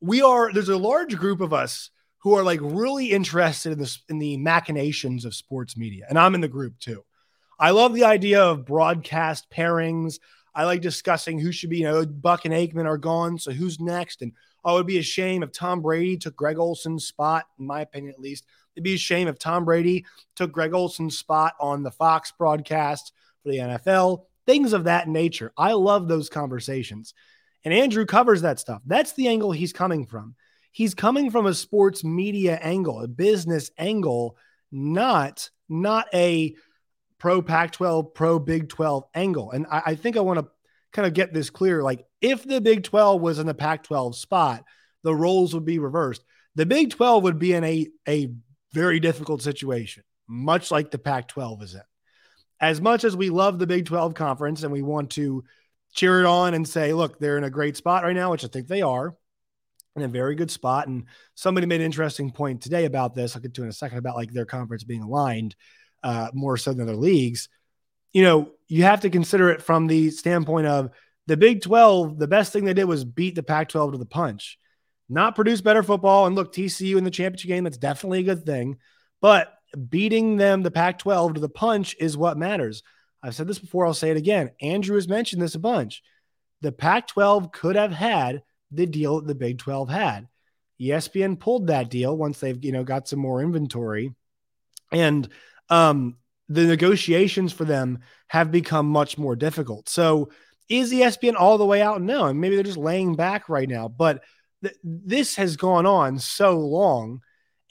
We 0.00 0.20
are 0.22 0.52
there's 0.52 0.68
a 0.68 0.76
large 0.76 1.16
group 1.16 1.40
of 1.40 1.52
us 1.52 1.90
who 2.18 2.34
are 2.34 2.42
like 2.42 2.60
really 2.62 3.12
interested 3.12 3.72
in 3.72 3.78
this 3.78 4.02
in 4.08 4.18
the 4.18 4.36
machinations 4.36 5.24
of 5.24 5.34
sports 5.34 5.76
media, 5.76 6.06
and 6.08 6.18
I'm 6.18 6.34
in 6.34 6.40
the 6.40 6.48
group 6.48 6.78
too. 6.78 7.04
I 7.58 7.70
love 7.70 7.94
the 7.94 8.04
idea 8.04 8.42
of 8.42 8.64
broadcast 8.64 9.48
pairings. 9.50 10.18
I 10.54 10.64
like 10.64 10.80
discussing 10.80 11.38
who 11.38 11.52
should 11.52 11.70
be, 11.70 11.78
you 11.78 11.84
know, 11.84 12.04
Buck 12.04 12.44
and 12.44 12.52
Aikman 12.52 12.86
are 12.86 12.98
gone, 12.98 13.38
so 13.38 13.52
who's 13.52 13.80
next, 13.80 14.22
and 14.22 14.32
Oh, 14.64 14.76
it'd 14.76 14.86
be 14.86 14.98
a 14.98 15.02
shame 15.02 15.42
if 15.42 15.52
Tom 15.52 15.80
Brady 15.80 16.16
took 16.16 16.36
Greg 16.36 16.58
Olsen's 16.58 17.06
spot, 17.06 17.46
in 17.58 17.66
my 17.66 17.80
opinion, 17.80 18.12
at 18.12 18.20
least. 18.20 18.46
It'd 18.74 18.84
be 18.84 18.94
a 18.94 18.98
shame 18.98 19.28
if 19.28 19.38
Tom 19.38 19.64
Brady 19.64 20.06
took 20.36 20.52
Greg 20.52 20.72
Olsen's 20.72 21.18
spot 21.18 21.54
on 21.60 21.82
the 21.82 21.90
Fox 21.90 22.32
broadcast 22.38 23.12
for 23.42 23.50
the 23.50 23.58
NFL, 23.58 24.24
things 24.52 24.74
of 24.74 24.84
that 24.84 25.08
nature. 25.08 25.50
I 25.56 25.72
love 25.72 26.08
those 26.08 26.28
conversations. 26.28 27.14
And 27.64 27.72
Andrew 27.72 28.04
covers 28.04 28.42
that 28.42 28.58
stuff. 28.58 28.82
That's 28.84 29.14
the 29.14 29.28
angle 29.28 29.50
he's 29.50 29.72
coming 29.72 30.04
from. 30.04 30.34
He's 30.72 30.94
coming 30.94 31.30
from 31.30 31.46
a 31.46 31.54
sports 31.54 32.04
media 32.04 32.56
angle, 32.56 33.00
a 33.00 33.08
business 33.08 33.70
angle, 33.78 34.36
not 34.70 35.48
not 35.70 36.06
a 36.12 36.54
pro 37.18 37.40
Pac 37.40 37.72
12, 37.72 38.12
pro 38.12 38.38
Big 38.38 38.68
12 38.68 39.04
angle. 39.14 39.52
And 39.52 39.66
I, 39.70 39.82
I 39.86 39.94
think 39.94 40.18
I 40.18 40.20
want 40.20 40.40
to 40.40 40.48
kind 40.92 41.06
of 41.06 41.14
get 41.14 41.32
this 41.32 41.48
clear. 41.48 41.82
Like, 41.82 42.04
if 42.20 42.44
the 42.44 42.60
Big 42.60 42.82
12 42.82 43.22
was 43.22 43.38
in 43.38 43.46
the 43.46 43.54
Pac 43.54 43.84
12 43.84 44.16
spot, 44.16 44.64
the 45.02 45.14
roles 45.14 45.54
would 45.54 45.64
be 45.64 45.78
reversed. 45.78 46.24
The 46.56 46.66
Big 46.66 46.90
12 46.90 47.22
would 47.22 47.38
be 47.38 47.54
in 47.54 47.64
a, 47.64 47.86
a 48.06 48.34
very 48.74 49.00
difficult 49.00 49.40
situation, 49.40 50.02
much 50.28 50.70
like 50.70 50.90
the 50.90 50.98
Pac 50.98 51.28
12 51.28 51.62
is 51.62 51.74
in. 51.74 51.80
As 52.62 52.80
much 52.80 53.04
as 53.04 53.16
we 53.16 53.28
love 53.28 53.58
the 53.58 53.66
Big 53.66 53.86
12 53.86 54.14
conference 54.14 54.62
and 54.62 54.72
we 54.72 54.82
want 54.82 55.10
to 55.10 55.44
cheer 55.92 56.20
it 56.20 56.26
on 56.26 56.54
and 56.54 56.66
say, 56.66 56.92
look, 56.92 57.18
they're 57.18 57.36
in 57.36 57.44
a 57.44 57.50
great 57.50 57.76
spot 57.76 58.04
right 58.04 58.14
now, 58.14 58.30
which 58.30 58.44
I 58.44 58.48
think 58.48 58.68
they 58.68 58.82
are 58.82 59.14
in 59.96 60.02
a 60.02 60.08
very 60.08 60.34
good 60.34 60.50
spot. 60.50 60.86
And 60.86 61.04
somebody 61.34 61.66
made 61.66 61.80
an 61.80 61.86
interesting 61.86 62.30
point 62.30 62.62
today 62.62 62.84
about 62.84 63.14
this. 63.14 63.34
I'll 63.34 63.42
get 63.42 63.54
to 63.54 63.62
in 63.62 63.68
a 63.68 63.72
second 63.72 63.98
about 63.98 64.16
like 64.16 64.32
their 64.32 64.46
conference 64.46 64.84
being 64.84 65.02
aligned 65.02 65.54
uh, 66.02 66.28
more 66.32 66.56
so 66.56 66.72
than 66.72 66.88
other 66.88 66.96
leagues. 66.96 67.48
You 68.12 68.22
know, 68.22 68.50
you 68.68 68.84
have 68.84 69.00
to 69.00 69.10
consider 69.10 69.50
it 69.50 69.60
from 69.62 69.86
the 69.86 70.10
standpoint 70.10 70.66
of 70.66 70.90
the 71.26 71.36
Big 71.36 71.62
12. 71.62 72.18
The 72.18 72.28
best 72.28 72.52
thing 72.52 72.64
they 72.64 72.74
did 72.74 72.84
was 72.84 73.04
beat 73.04 73.34
the 73.34 73.42
Pac 73.42 73.68
12 73.68 73.92
to 73.92 73.98
the 73.98 74.06
punch, 74.06 74.58
not 75.08 75.34
produce 75.34 75.60
better 75.60 75.82
football. 75.82 76.26
And 76.26 76.34
look, 76.34 76.54
TCU 76.54 76.96
in 76.96 77.04
the 77.04 77.10
championship 77.10 77.48
game, 77.48 77.64
that's 77.64 77.78
definitely 77.78 78.20
a 78.20 78.34
good 78.34 78.46
thing. 78.46 78.78
But 79.20 79.52
beating 79.88 80.36
them, 80.36 80.62
the 80.62 80.70
Pac 80.70 80.98
12 80.98 81.34
to 81.34 81.40
the 81.40 81.48
punch, 81.48 81.96
is 81.98 82.16
what 82.16 82.36
matters. 82.36 82.82
I've 83.22 83.34
said 83.34 83.46
this 83.46 83.58
before, 83.58 83.86
I'll 83.86 83.94
say 83.94 84.10
it 84.10 84.16
again. 84.16 84.50
Andrew 84.60 84.96
has 84.96 85.08
mentioned 85.08 85.40
this 85.40 85.54
a 85.54 85.60
bunch. 85.60 86.02
The 86.60 86.72
Pac 86.72 87.08
12 87.08 87.52
could 87.52 87.76
have 87.76 87.92
had 87.92 88.42
the 88.70 88.86
deal 88.86 89.20
that 89.20 89.26
the 89.26 89.34
Big 89.34 89.58
12 89.58 89.88
had. 89.88 90.28
ESPN 90.80 91.38
pulled 91.38 91.68
that 91.68 91.90
deal 91.90 92.16
once 92.16 92.40
they've, 92.40 92.62
you 92.64 92.72
know, 92.72 92.82
got 92.82 93.06
some 93.06 93.20
more 93.20 93.40
inventory. 93.40 94.14
And 94.90 95.28
um, 95.68 96.16
the 96.48 96.64
negotiations 96.64 97.52
for 97.52 97.64
them 97.64 98.00
have 98.28 98.50
become 98.50 98.86
much 98.86 99.16
more 99.16 99.36
difficult. 99.36 99.88
So 99.88 100.30
is 100.68 100.92
ESPN 100.92 101.34
all 101.38 101.58
the 101.58 101.66
way 101.66 101.82
out? 101.82 102.02
No, 102.02 102.26
and 102.26 102.40
maybe 102.40 102.56
they're 102.56 102.64
just 102.64 102.78
laying 102.78 103.14
back 103.14 103.48
right 103.48 103.68
now. 103.68 103.88
But 103.88 104.22
th- 104.62 104.76
this 104.82 105.36
has 105.36 105.56
gone 105.56 105.86
on 105.86 106.18
so 106.18 106.58
long, 106.58 107.20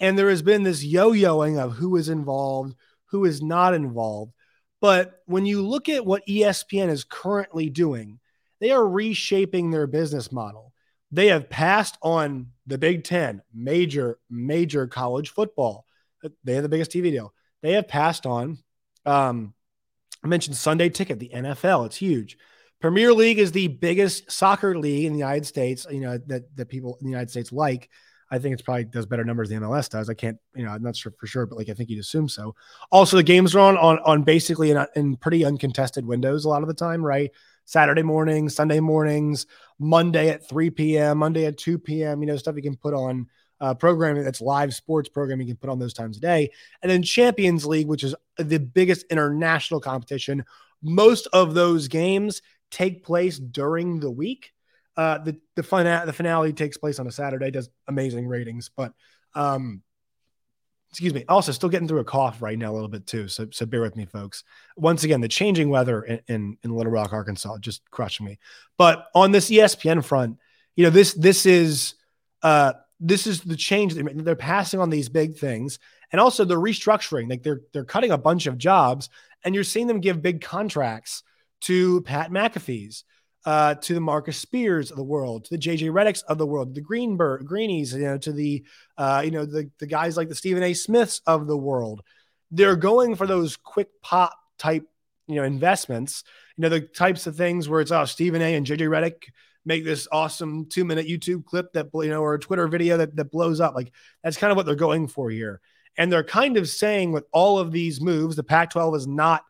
and 0.01 0.17
there 0.17 0.29
has 0.29 0.41
been 0.41 0.63
this 0.63 0.83
yo-yoing 0.83 1.63
of 1.63 1.73
who 1.73 1.95
is 1.95 2.09
involved, 2.09 2.75
who 3.05 3.23
is 3.23 3.41
not 3.41 3.75
involved. 3.75 4.33
But 4.81 5.21
when 5.27 5.45
you 5.45 5.65
look 5.65 5.87
at 5.89 6.05
what 6.05 6.25
ESPN 6.27 6.89
is 6.89 7.03
currently 7.03 7.69
doing, 7.69 8.19
they 8.59 8.71
are 8.71 8.85
reshaping 8.85 9.69
their 9.69 9.85
business 9.85 10.31
model. 10.31 10.73
They 11.11 11.27
have 11.27 11.49
passed 11.49 11.97
on 12.01 12.47
the 12.65 12.79
Big 12.79 13.03
Ten, 13.03 13.43
major, 13.53 14.17
major 14.27 14.87
college 14.87 15.29
football. 15.29 15.85
They 16.43 16.55
have 16.55 16.63
the 16.63 16.69
biggest 16.69 16.91
TV 16.91 17.11
deal. 17.11 17.33
They 17.61 17.73
have 17.73 17.87
passed 17.87 18.25
on. 18.25 18.57
Um, 19.05 19.53
I 20.23 20.27
mentioned 20.27 20.55
Sunday 20.55 20.89
Ticket, 20.89 21.19
the 21.19 21.31
NFL. 21.33 21.85
It's 21.85 21.97
huge. 21.97 22.37
Premier 22.79 23.13
League 23.13 23.37
is 23.37 23.51
the 23.51 23.67
biggest 23.67 24.31
soccer 24.31 24.77
league 24.77 25.05
in 25.05 25.13
the 25.13 25.19
United 25.19 25.45
States. 25.45 25.85
You 25.89 26.01
know 26.01 26.17
that 26.25 26.55
that 26.55 26.69
people 26.69 26.97
in 26.99 27.05
the 27.05 27.11
United 27.11 27.29
States 27.29 27.51
like. 27.51 27.89
I 28.31 28.39
think 28.39 28.53
it's 28.53 28.61
probably 28.61 28.85
does 28.85 29.05
better 29.05 29.25
numbers 29.25 29.49
than 29.49 29.61
MLS 29.61 29.89
does. 29.89 30.09
I 30.09 30.13
can't, 30.13 30.37
you 30.55 30.63
know, 30.63 30.71
I'm 30.71 30.81
not 30.81 30.95
sure 30.95 31.13
for 31.19 31.27
sure, 31.27 31.45
but 31.45 31.57
like 31.57 31.69
I 31.69 31.73
think 31.73 31.89
you'd 31.89 31.99
assume 31.99 32.29
so. 32.29 32.55
Also, 32.89 33.17
the 33.17 33.23
games 33.23 33.53
are 33.53 33.59
on 33.59 33.77
on 33.77 33.99
on 33.99 34.23
basically 34.23 34.71
in, 34.71 34.85
in 34.95 35.17
pretty 35.17 35.43
uncontested 35.43 36.05
windows 36.05 36.45
a 36.45 36.49
lot 36.49 36.61
of 36.61 36.69
the 36.69 36.73
time, 36.73 37.05
right? 37.05 37.29
Saturday 37.65 38.03
mornings, 38.03 38.55
Sunday 38.55 38.79
mornings, 38.79 39.45
Monday 39.79 40.29
at 40.29 40.47
3 40.47 40.69
p.m., 40.71 41.17
Monday 41.17 41.45
at 41.45 41.57
2 41.57 41.77
p.m. 41.77 42.21
You 42.21 42.27
know, 42.27 42.37
stuff 42.37 42.55
you 42.55 42.61
can 42.61 42.77
put 42.77 42.93
on 42.93 43.27
uh, 43.59 43.73
programming 43.73 44.23
that's 44.23 44.41
live 44.41 44.73
sports 44.73 45.07
programming 45.07 45.47
you 45.47 45.53
can 45.53 45.59
put 45.59 45.69
on 45.69 45.79
those 45.79 45.93
times 45.93 46.17
a 46.17 46.21
day. 46.21 46.51
And 46.81 46.91
then 46.91 47.03
Champions 47.03 47.65
League, 47.65 47.87
which 47.87 48.03
is 48.03 48.15
the 48.37 48.59
biggest 48.59 49.05
international 49.09 49.79
competition. 49.79 50.43
Most 50.81 51.27
of 51.31 51.53
those 51.53 51.87
games 51.87 52.41
take 52.71 53.03
place 53.05 53.37
during 53.37 53.99
the 53.99 54.09
week. 54.09 54.53
Uh, 54.97 55.17
the 55.19 55.39
the 55.55 55.63
finale 55.63 56.05
the 56.05 56.13
finale 56.13 56.53
takes 56.53 56.77
place 56.77 56.99
on 56.99 57.07
a 57.07 57.11
Saturday, 57.11 57.51
does 57.51 57.69
amazing 57.87 58.27
ratings, 58.27 58.69
but 58.75 58.93
um, 59.35 59.81
excuse 60.91 61.13
me. 61.13 61.23
Also, 61.29 61.51
still 61.51 61.69
getting 61.69 61.87
through 61.87 61.99
a 61.99 62.05
cough 62.05 62.41
right 62.41 62.57
now 62.57 62.71
a 62.71 62.75
little 62.75 62.89
bit 62.89 63.07
too, 63.07 63.27
so 63.27 63.47
so 63.51 63.65
bear 63.65 63.81
with 63.81 63.95
me, 63.95 64.05
folks. 64.05 64.43
Once 64.75 65.03
again, 65.03 65.21
the 65.21 65.27
changing 65.27 65.69
weather 65.69 66.03
in 66.03 66.19
in, 66.27 66.57
in 66.63 66.75
Little 66.75 66.91
Rock, 66.91 67.13
Arkansas, 67.13 67.57
just 67.59 67.89
crushing 67.89 68.25
me. 68.25 68.37
But 68.77 69.07
on 69.15 69.31
this 69.31 69.49
ESPN 69.49 70.03
front, 70.03 70.37
you 70.75 70.83
know 70.83 70.89
this 70.89 71.13
this 71.13 71.45
is 71.45 71.95
uh 72.43 72.73
this 72.99 73.25
is 73.25 73.41
the 73.41 73.55
change 73.55 73.95
they're 73.95 74.35
passing 74.35 74.79
on 74.79 74.89
these 74.89 75.09
big 75.09 75.37
things, 75.37 75.79
and 76.11 76.19
also 76.19 76.43
they're 76.43 76.57
restructuring. 76.57 77.29
Like 77.29 77.43
they're 77.43 77.61
they're 77.73 77.85
cutting 77.85 78.11
a 78.11 78.17
bunch 78.17 78.45
of 78.45 78.57
jobs, 78.57 79.09
and 79.43 79.55
you're 79.55 79.63
seeing 79.63 79.87
them 79.87 80.01
give 80.01 80.21
big 80.21 80.41
contracts 80.41 81.23
to 81.61 82.01
Pat 82.01 82.31
McAfee's 82.31 83.05
uh, 83.45 83.75
to 83.75 83.93
the 83.93 84.01
Marcus 84.01 84.37
Spears 84.37 84.91
of 84.91 84.97
the 84.97 85.03
world, 85.03 85.45
to 85.45 85.51
the 85.51 85.61
JJ 85.61 85.91
Redicks 85.91 86.23
of 86.23 86.37
the 86.37 86.45
world, 86.45 86.75
the 86.75 86.81
Greenberg 86.81 87.45
Greenies, 87.45 87.93
you 87.93 88.03
know, 88.03 88.17
to 88.19 88.31
the 88.31 88.63
uh, 88.97 89.21
you 89.23 89.31
know 89.31 89.45
the 89.45 89.69
the 89.79 89.87
guys 89.87 90.17
like 90.17 90.29
the 90.29 90.35
Stephen 90.35 90.63
A. 90.63 90.73
Smiths 90.73 91.21
of 91.25 91.47
the 91.47 91.57
world. 91.57 92.01
They're 92.51 92.75
going 92.75 93.15
for 93.15 93.25
those 93.25 93.57
quick 93.57 93.89
pop 94.01 94.37
type 94.57 94.85
you 95.27 95.35
know 95.35 95.43
investments. 95.43 96.23
You 96.57 96.63
know 96.63 96.69
the 96.69 96.81
types 96.81 97.27
of 97.27 97.35
things 97.35 97.67
where 97.67 97.81
it's 97.81 97.91
oh 97.91 98.05
Stephen 98.05 98.41
A. 98.41 98.55
and 98.55 98.65
JJ 98.65 98.81
Redick 98.89 99.29
make 99.65 99.83
this 99.85 100.07
awesome 100.11 100.65
two 100.65 100.85
minute 100.85 101.07
YouTube 101.07 101.45
clip 101.45 101.73
that 101.73 101.87
you 101.93 102.09
know 102.09 102.21
or 102.21 102.35
a 102.35 102.39
Twitter 102.39 102.67
video 102.67 102.97
that 102.97 103.15
that 103.15 103.31
blows 103.31 103.59
up. 103.59 103.73
Like 103.73 103.91
that's 104.23 104.37
kind 104.37 104.51
of 104.51 104.57
what 104.57 104.65
they're 104.65 104.75
going 104.75 105.07
for 105.07 105.29
here. 105.29 105.61
And 105.97 106.11
they're 106.11 106.23
kind 106.23 106.57
of 106.57 106.69
saying 106.69 107.11
with 107.11 107.25
all 107.33 107.59
of 107.59 107.71
these 107.71 107.99
moves, 107.99 108.37
the 108.37 108.43
Pac-12 108.43 108.95
is 108.95 109.07
not 109.07 109.43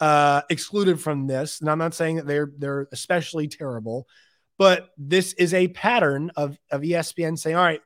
uh, 0.00 0.42
excluded 0.50 1.00
from 1.00 1.26
this. 1.26 1.60
And 1.60 1.70
I'm 1.70 1.78
not 1.78 1.94
saying 1.94 2.16
that 2.16 2.26
they're 2.26 2.52
they're 2.56 2.88
especially 2.92 3.48
terrible, 3.48 4.06
but 4.56 4.90
this 4.96 5.32
is 5.34 5.54
a 5.54 5.68
pattern 5.68 6.30
of 6.36 6.58
of 6.70 6.82
ESPN 6.82 7.38
saying, 7.38 7.56
all 7.56 7.64
right, 7.64 7.82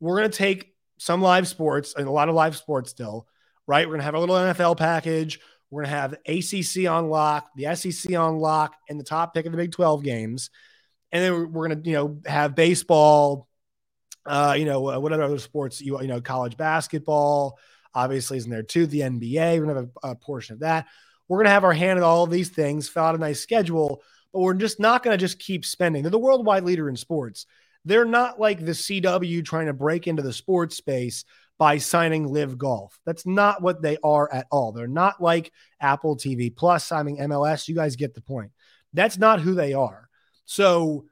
we're 0.00 0.18
going 0.18 0.30
to 0.30 0.36
take 0.36 0.74
some 0.98 1.20
live 1.22 1.46
sports 1.48 1.94
and 1.96 2.06
a 2.06 2.10
lot 2.10 2.28
of 2.28 2.34
live 2.34 2.56
sports 2.56 2.90
still, 2.90 3.26
right? 3.66 3.86
We're 3.86 3.92
going 3.92 4.00
to 4.00 4.04
have 4.04 4.14
a 4.14 4.20
little 4.20 4.36
NFL 4.36 4.78
package. 4.78 5.40
We're 5.70 5.84
going 5.84 5.92
to 5.92 5.98
have 5.98 6.12
ACC 6.26 6.88
on 6.88 7.10
lock, 7.10 7.48
the 7.56 7.74
SEC 7.74 8.14
on 8.16 8.38
lock, 8.38 8.76
and 8.88 8.98
the 8.98 9.04
top 9.04 9.34
pick 9.34 9.46
of 9.46 9.52
the 9.52 9.58
Big 9.58 9.72
12 9.72 10.02
games. 10.02 10.50
And 11.12 11.22
then 11.22 11.52
we're 11.52 11.68
going 11.68 11.82
to, 11.82 11.90
you 11.90 11.96
know, 11.96 12.20
have 12.26 12.54
baseball, 12.54 13.48
uh, 14.24 14.54
you 14.56 14.64
know, 14.64 14.80
whatever 14.80 15.22
other 15.22 15.38
sports, 15.38 15.80
you, 15.80 16.00
you 16.00 16.08
know, 16.08 16.20
college 16.20 16.56
basketball 16.56 17.58
obviously 17.94 18.36
is 18.36 18.44
in 18.44 18.50
there 18.50 18.62
too. 18.62 18.86
The 18.86 19.00
NBA, 19.00 19.58
we're 19.58 19.64
going 19.64 19.74
to 19.74 19.80
have 19.80 19.90
a, 20.02 20.10
a 20.10 20.14
portion 20.14 20.54
of 20.54 20.60
that. 20.60 20.86
We're 21.28 21.38
going 21.38 21.46
to 21.46 21.50
have 21.50 21.64
our 21.64 21.72
hand 21.72 21.98
at 21.98 22.02
all 22.02 22.24
of 22.24 22.30
these 22.30 22.50
things, 22.50 22.88
fill 22.88 23.04
out 23.04 23.14
a 23.14 23.18
nice 23.18 23.40
schedule, 23.40 24.02
but 24.32 24.40
we're 24.40 24.54
just 24.54 24.78
not 24.78 25.02
going 25.02 25.16
to 25.16 25.20
just 25.20 25.38
keep 25.38 25.64
spending. 25.64 26.02
They're 26.02 26.10
the 26.10 26.18
worldwide 26.18 26.64
leader 26.64 26.88
in 26.88 26.96
sports. 26.96 27.46
They're 27.84 28.04
not 28.04 28.40
like 28.40 28.64
the 28.64 28.72
CW 28.72 29.44
trying 29.44 29.66
to 29.66 29.72
break 29.72 30.06
into 30.06 30.22
the 30.22 30.32
sports 30.32 30.76
space 30.76 31.24
by 31.58 31.78
signing 31.78 32.26
LIV 32.26 32.58
Golf. 32.58 32.98
That's 33.06 33.26
not 33.26 33.62
what 33.62 33.80
they 33.80 33.96
are 34.02 34.32
at 34.32 34.46
all. 34.50 34.72
They're 34.72 34.86
not 34.86 35.22
like 35.22 35.52
Apple 35.80 36.16
TV 36.16 36.54
Plus 36.54 36.84
signing 36.84 37.18
MLS. 37.18 37.68
You 37.68 37.74
guys 37.74 37.96
get 37.96 38.14
the 38.14 38.20
point. 38.20 38.52
That's 38.92 39.18
not 39.18 39.40
who 39.40 39.54
they 39.54 39.72
are. 39.72 40.08
So, 40.44 41.06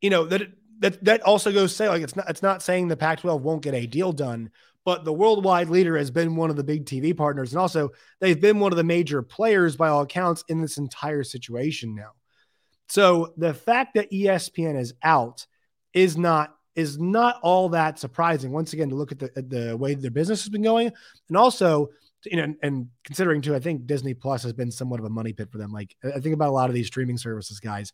you 0.00 0.10
know, 0.10 0.24
that 0.26 0.42
that 0.80 1.04
that 1.04 1.22
also 1.22 1.52
goes 1.52 1.74
say 1.74 1.88
like 1.88 2.02
it's 2.02 2.16
not 2.16 2.28
it's 2.28 2.42
not 2.42 2.62
saying 2.62 2.88
the 2.88 2.96
Pac-12 2.96 3.40
won't 3.40 3.62
get 3.62 3.74
a 3.74 3.86
deal 3.86 4.12
done, 4.12 4.50
but 4.84 5.04
the 5.04 5.12
worldwide 5.12 5.68
leader 5.68 5.96
has 5.98 6.10
been 6.10 6.36
one 6.36 6.50
of 6.50 6.56
the 6.56 6.64
big 6.64 6.86
TV 6.86 7.16
partners. 7.16 7.52
And 7.52 7.60
also, 7.60 7.90
they've 8.20 8.40
been 8.40 8.60
one 8.60 8.72
of 8.72 8.76
the 8.76 8.84
major 8.84 9.22
players 9.22 9.76
by 9.76 9.88
all 9.88 10.02
accounts 10.02 10.44
in 10.48 10.60
this 10.60 10.78
entire 10.78 11.22
situation 11.22 11.94
now. 11.94 12.12
So 12.88 13.34
the 13.36 13.52
fact 13.52 13.94
that 13.94 14.10
ESPN 14.10 14.78
is 14.78 14.94
out 15.02 15.46
is 15.92 16.16
not 16.16 16.54
is 16.74 16.98
not 16.98 17.40
all 17.42 17.70
that 17.70 17.98
surprising. 17.98 18.52
Once 18.52 18.72
again, 18.72 18.88
to 18.90 18.94
look 18.94 19.12
at 19.12 19.18
the 19.18 19.30
at 19.36 19.50
the 19.50 19.76
way 19.76 19.94
their 19.94 20.10
business 20.10 20.42
has 20.42 20.48
been 20.48 20.62
going, 20.62 20.90
and 21.28 21.36
also 21.36 21.88
you 22.24 22.36
know, 22.36 22.54
and 22.62 22.88
considering 23.04 23.42
too, 23.42 23.54
I 23.54 23.60
think 23.60 23.86
Disney 23.86 24.14
Plus 24.14 24.42
has 24.42 24.52
been 24.52 24.70
somewhat 24.70 25.00
of 25.00 25.06
a 25.06 25.10
money 25.10 25.32
pit 25.32 25.50
for 25.50 25.58
them. 25.58 25.72
Like 25.72 25.94
I 26.02 26.20
think 26.20 26.34
about 26.34 26.48
a 26.48 26.52
lot 26.52 26.68
of 26.68 26.74
these 26.74 26.86
streaming 26.86 27.18
services, 27.18 27.60
guys. 27.60 27.92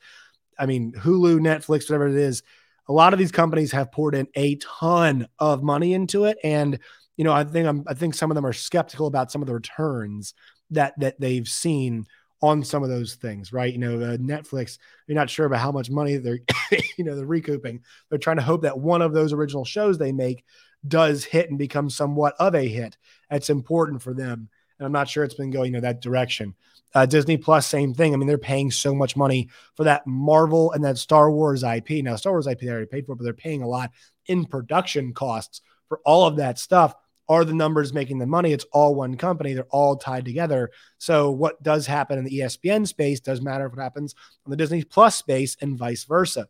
I 0.58 0.66
mean, 0.66 0.92
Hulu, 0.92 1.40
Netflix, 1.40 1.90
whatever 1.90 2.08
it 2.08 2.14
is, 2.14 2.42
a 2.88 2.92
lot 2.92 3.12
of 3.12 3.18
these 3.18 3.32
companies 3.32 3.72
have 3.72 3.92
poured 3.92 4.14
in 4.14 4.28
a 4.34 4.56
ton 4.56 5.26
of 5.38 5.62
money 5.62 5.94
into 5.94 6.24
it. 6.24 6.38
And 6.44 6.78
you 7.16 7.24
know 7.24 7.32
i 7.32 7.44
think 7.44 7.66
i'm 7.66 7.84
i 7.86 7.94
think 7.94 8.14
some 8.14 8.30
of 8.30 8.34
them 8.34 8.46
are 8.46 8.52
skeptical 8.52 9.06
about 9.06 9.30
some 9.30 9.42
of 9.42 9.46
the 9.46 9.54
returns 9.54 10.34
that 10.70 10.98
that 10.98 11.18
they've 11.20 11.48
seen 11.48 12.06
on 12.42 12.62
some 12.62 12.82
of 12.82 12.90
those 12.90 13.14
things 13.14 13.52
right? 13.52 13.72
You 13.72 13.78
know 13.78 14.00
uh, 14.00 14.16
netflix 14.16 14.78
you're 15.06 15.14
not 15.14 15.30
sure 15.30 15.46
about 15.46 15.60
how 15.60 15.72
much 15.72 15.90
money 15.90 16.16
they're 16.16 16.40
you 16.98 17.04
know 17.04 17.16
they're 17.16 17.26
recouping. 17.26 17.82
They're 18.08 18.18
trying 18.18 18.36
to 18.36 18.42
hope 18.42 18.62
that 18.62 18.78
one 18.78 19.02
of 19.02 19.12
those 19.12 19.32
original 19.32 19.64
shows 19.64 19.98
they 19.98 20.12
make 20.12 20.44
does 20.86 21.24
hit 21.24 21.48
and 21.48 21.58
become 21.58 21.88
somewhat 21.88 22.34
of 22.38 22.54
a 22.54 22.68
hit. 22.68 22.98
That's 23.30 23.48
important 23.48 24.02
for 24.02 24.12
them 24.12 24.50
and 24.84 24.86
i'm 24.86 24.92
not 24.92 25.08
sure 25.08 25.24
it's 25.24 25.34
been 25.34 25.50
going 25.50 25.72
know 25.72 25.80
that 25.80 26.00
direction 26.00 26.54
uh, 26.94 27.06
Disney 27.06 27.36
Plus, 27.36 27.66
same 27.66 27.92
thing. 27.92 28.14
I 28.14 28.16
mean, 28.16 28.28
they're 28.28 28.38
paying 28.38 28.70
so 28.70 28.94
much 28.94 29.16
money 29.16 29.48
for 29.74 29.84
that 29.84 30.06
Marvel 30.06 30.70
and 30.72 30.84
that 30.84 30.96
Star 30.96 31.30
Wars 31.30 31.64
IP. 31.64 32.04
Now, 32.04 32.16
Star 32.16 32.32
Wars 32.32 32.46
IP 32.46 32.60
they 32.60 32.68
already 32.68 32.86
paid 32.86 33.06
for, 33.06 33.16
but 33.16 33.24
they're 33.24 33.32
paying 33.32 33.62
a 33.62 33.68
lot 33.68 33.90
in 34.26 34.44
production 34.44 35.12
costs 35.12 35.60
for 35.88 36.00
all 36.04 36.26
of 36.26 36.36
that 36.36 36.58
stuff. 36.58 36.94
are 37.26 37.44
the 37.44 37.54
numbers 37.54 37.94
making 37.94 38.18
the 38.18 38.26
money. 38.26 38.52
It's 38.52 38.66
all 38.70 38.94
one 38.94 39.16
company. 39.16 39.54
They're 39.54 39.64
all 39.70 39.96
tied 39.96 40.26
together. 40.26 40.70
So 40.98 41.30
what 41.30 41.62
does 41.62 41.86
happen 41.86 42.18
in 42.18 42.24
the 42.24 42.40
ESPN 42.40 42.86
space 42.86 43.18
does 43.18 43.40
matter 43.40 43.66
if 43.66 43.72
it 43.72 43.80
happens 43.80 44.14
on 44.44 44.50
the 44.50 44.56
Disney 44.56 44.84
Plus 44.84 45.16
space 45.16 45.56
and 45.60 45.78
vice 45.78 46.04
versa. 46.04 46.48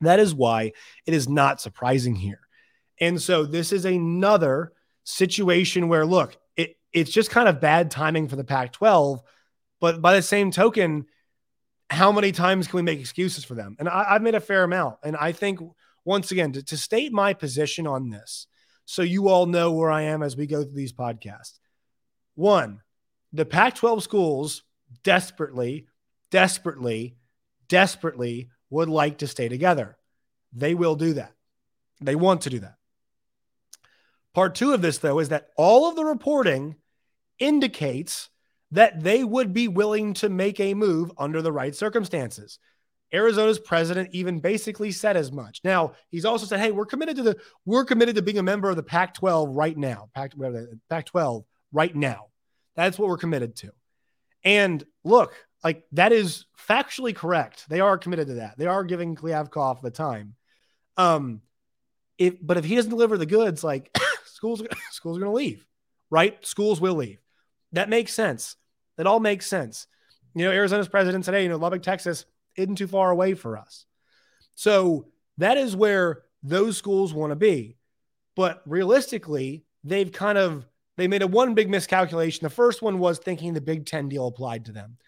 That 0.00 0.18
is 0.18 0.34
why 0.34 0.72
it 1.06 1.14
is 1.14 1.28
not 1.28 1.60
surprising 1.60 2.16
here. 2.16 2.40
And 3.00 3.22
so 3.22 3.44
this 3.44 3.72
is 3.72 3.84
another 3.84 4.72
situation 5.04 5.88
where 5.88 6.04
look, 6.04 6.36
it's 6.94 7.10
just 7.10 7.30
kind 7.30 7.48
of 7.48 7.60
bad 7.60 7.90
timing 7.90 8.28
for 8.28 8.36
the 8.36 8.44
Pac 8.44 8.72
12. 8.72 9.20
But 9.80 10.00
by 10.00 10.14
the 10.14 10.22
same 10.22 10.50
token, 10.50 11.06
how 11.90 12.12
many 12.12 12.32
times 12.32 12.68
can 12.68 12.76
we 12.76 12.82
make 12.82 13.00
excuses 13.00 13.44
for 13.44 13.54
them? 13.54 13.76
And 13.78 13.88
I, 13.88 14.14
have 14.14 14.22
made 14.22 14.36
a 14.36 14.40
fair 14.40 14.64
amount. 14.64 14.96
And 15.02 15.16
I 15.16 15.32
think, 15.32 15.60
once 16.04 16.30
again, 16.30 16.52
to, 16.52 16.62
to 16.62 16.76
state 16.76 17.12
my 17.12 17.34
position 17.34 17.86
on 17.86 18.08
this, 18.08 18.46
so 18.86 19.02
you 19.02 19.28
all 19.28 19.46
know 19.46 19.72
where 19.72 19.90
I 19.90 20.02
am 20.02 20.22
as 20.22 20.36
we 20.36 20.46
go 20.46 20.62
through 20.62 20.76
these 20.76 20.92
podcasts. 20.92 21.58
One, 22.36 22.80
the 23.32 23.44
Pac 23.44 23.74
12 23.74 24.02
schools 24.02 24.62
desperately, 25.02 25.88
desperately, 26.30 27.16
desperately 27.68 28.50
would 28.70 28.88
like 28.88 29.18
to 29.18 29.26
stay 29.26 29.48
together. 29.48 29.96
They 30.52 30.74
will 30.74 30.94
do 30.94 31.14
that. 31.14 31.32
They 32.00 32.14
want 32.14 32.42
to 32.42 32.50
do 32.50 32.60
that. 32.60 32.76
Part 34.34 34.54
two 34.54 34.72
of 34.72 34.82
this, 34.82 34.98
though, 34.98 35.20
is 35.20 35.28
that 35.30 35.48
all 35.56 35.88
of 35.88 35.96
the 35.96 36.04
reporting 36.04 36.76
indicates 37.38 38.30
that 38.70 39.02
they 39.02 39.22
would 39.22 39.52
be 39.52 39.68
willing 39.68 40.14
to 40.14 40.28
make 40.28 40.58
a 40.60 40.74
move 40.74 41.12
under 41.16 41.42
the 41.42 41.52
right 41.52 41.74
circumstances. 41.74 42.58
Arizona's 43.12 43.60
president 43.60 44.10
even 44.12 44.40
basically 44.40 44.90
said 44.90 45.16
as 45.16 45.30
much. 45.30 45.60
Now, 45.62 45.92
he's 46.10 46.24
also 46.24 46.46
said, 46.46 46.58
"Hey, 46.58 46.72
we're 46.72 46.86
committed 46.86 47.16
to 47.16 47.22
the 47.22 47.36
we're 47.64 47.84
committed 47.84 48.16
to 48.16 48.22
being 48.22 48.38
a 48.38 48.42
member 48.42 48.68
of 48.68 48.76
the 48.76 48.82
Pac-12 48.82 49.48
right 49.50 49.76
now. 49.76 50.08
Pac 50.14 50.32
Pac-12 50.90 51.44
right 51.72 51.94
now. 51.94 52.26
That's 52.74 52.98
what 52.98 53.08
we're 53.08 53.16
committed 53.16 53.54
to." 53.56 53.70
And 54.42 54.84
look, 55.04 55.34
like 55.62 55.84
that 55.92 56.12
is 56.12 56.46
factually 56.68 57.14
correct. 57.14 57.68
They 57.68 57.80
are 57.80 57.96
committed 57.96 58.28
to 58.28 58.34
that. 58.34 58.58
They 58.58 58.66
are 58.66 58.84
giving 58.84 59.14
Kliavkoff 59.14 59.80
the 59.80 59.90
time. 59.90 60.34
Um, 60.96 61.40
if 62.18 62.34
but 62.42 62.56
if 62.56 62.64
he 62.64 62.74
doesn't 62.74 62.90
deliver 62.90 63.16
the 63.16 63.26
goods, 63.26 63.62
like 63.62 63.96
schools 64.24 64.62
schools 64.90 65.18
are 65.18 65.20
going 65.20 65.30
to 65.32 65.36
leave, 65.36 65.64
right? 66.10 66.44
Schools 66.44 66.80
will 66.80 66.94
leave. 66.94 67.23
That 67.74 67.88
makes 67.88 68.12
sense. 68.12 68.56
That 68.96 69.06
all 69.06 69.20
makes 69.20 69.46
sense. 69.46 69.86
You 70.34 70.44
know, 70.44 70.50
Arizona's 70.52 70.88
president 70.88 71.26
"Hey, 71.26 71.44
you 71.44 71.48
know, 71.48 71.56
Lubbock, 71.56 71.82
Texas." 71.82 72.24
isn't 72.56 72.76
too 72.76 72.86
far 72.86 73.10
away 73.10 73.34
for 73.34 73.56
us. 73.56 73.84
So 74.54 75.08
that 75.38 75.58
is 75.58 75.74
where 75.74 76.22
those 76.44 76.76
schools 76.76 77.12
want 77.12 77.32
to 77.32 77.36
be. 77.36 77.76
But 78.36 78.62
realistically, 78.66 79.64
they've 79.82 80.10
kind 80.10 80.38
of 80.38 80.66
they 80.96 81.08
made 81.08 81.22
a 81.22 81.26
one 81.26 81.54
big 81.54 81.68
miscalculation. 81.68 82.44
The 82.44 82.50
first 82.50 82.80
one 82.82 82.98
was 82.98 83.18
thinking 83.18 83.52
the 83.52 83.60
Big 83.60 83.86
Ten 83.86 84.08
deal 84.08 84.28
applied 84.28 84.66
to 84.66 84.72
them. 84.72 84.98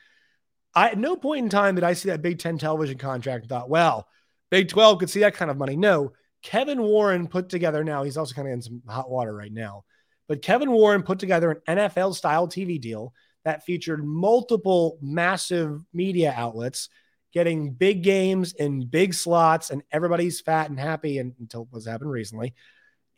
I 0.75 0.91
at 0.91 0.99
no 0.99 1.17
point 1.17 1.45
in 1.45 1.49
time 1.49 1.77
did 1.77 1.85
I 1.85 1.93
see 1.93 2.11
that 2.11 2.23
Big 2.23 2.39
Ten 2.39 2.59
television 2.59 2.99
contract 2.99 3.43
and 3.43 3.49
thought, 3.49 3.71
well, 3.71 4.09
Big 4.51 4.69
12 4.69 4.99
could 4.99 5.11
see 5.11 5.21
that 5.21 5.35
kind 5.35 5.51
of 5.51 5.57
money. 5.57 5.77
No, 5.77 6.13
Kevin 6.43 6.83
Warren 6.83 7.27
put 7.29 7.49
together 7.49 7.83
now, 7.83 8.03
he's 8.03 8.17
also 8.17 8.35
kind 8.35 8.49
of 8.49 8.55
in 8.55 8.63
some 8.63 8.83
hot 8.89 9.11
water 9.11 9.35
right 9.35 9.53
now, 9.53 9.85
but 10.29 10.43
Kevin 10.43 10.71
Warren 10.71 11.03
put 11.03 11.19
together 11.19 11.63
an 11.67 11.79
NFL 11.79 12.15
style 12.15 12.49
TV 12.49 12.81
deal 12.81 13.13
that 13.45 13.65
featured 13.65 14.05
multiple 14.05 14.99
massive 15.01 15.81
media 15.93 16.35
outlets 16.37 16.89
getting 17.33 17.71
big 17.73 18.03
games 18.03 18.55
in 18.55 18.87
big 18.87 19.15
slots 19.15 19.71
and 19.71 19.83
everybody's 19.93 20.41
fat 20.41 20.71
and 20.71 20.81
happy 20.81 21.19
and, 21.19 21.35
until 21.39 21.69
what's 21.71 21.87
happened 21.87 22.11
recently. 22.11 22.55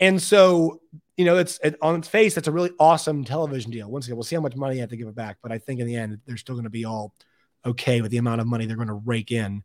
And 0.01 0.21
so, 0.21 0.81
you 1.17 1.25
know, 1.25 1.39
it's 1.39 1.59
it, 1.63 1.77
on 1.83 1.97
its 1.97 2.09
face, 2.09 2.35
that's 2.35 2.49
a 2.49 2.53
really 2.53 2.73
awesome 2.79 3.25
television 3.25 3.71
deal. 3.71 3.91
Once 3.91 4.07
again, 4.07 4.17
we'll 4.17 4.25
see 4.25 4.37
how 4.37 4.43
much 4.43 4.57
money 4.57 4.75
you 4.75 4.81
have 4.81 4.91
to 4.91 4.97
give 4.97 5.09
it 5.09 5.15
back, 5.15 5.39
but 5.43 5.51
I 5.51 5.59
think 5.59 5.81
in 5.81 5.87
the 5.87 5.97
end, 5.97 6.19
they're 6.27 6.37
still 6.37 6.55
going 6.55 6.65
to 6.65 6.71
be 6.71 6.85
all 6.85 7.15
okay 7.65 8.01
with 8.01 8.11
the 8.11 8.19
amount 8.19 8.41
of 8.41 8.47
money 8.47 8.67
they're 8.67 8.77
going 8.77 8.89
to 8.89 8.95
rake 8.95 9.33
in. 9.33 9.63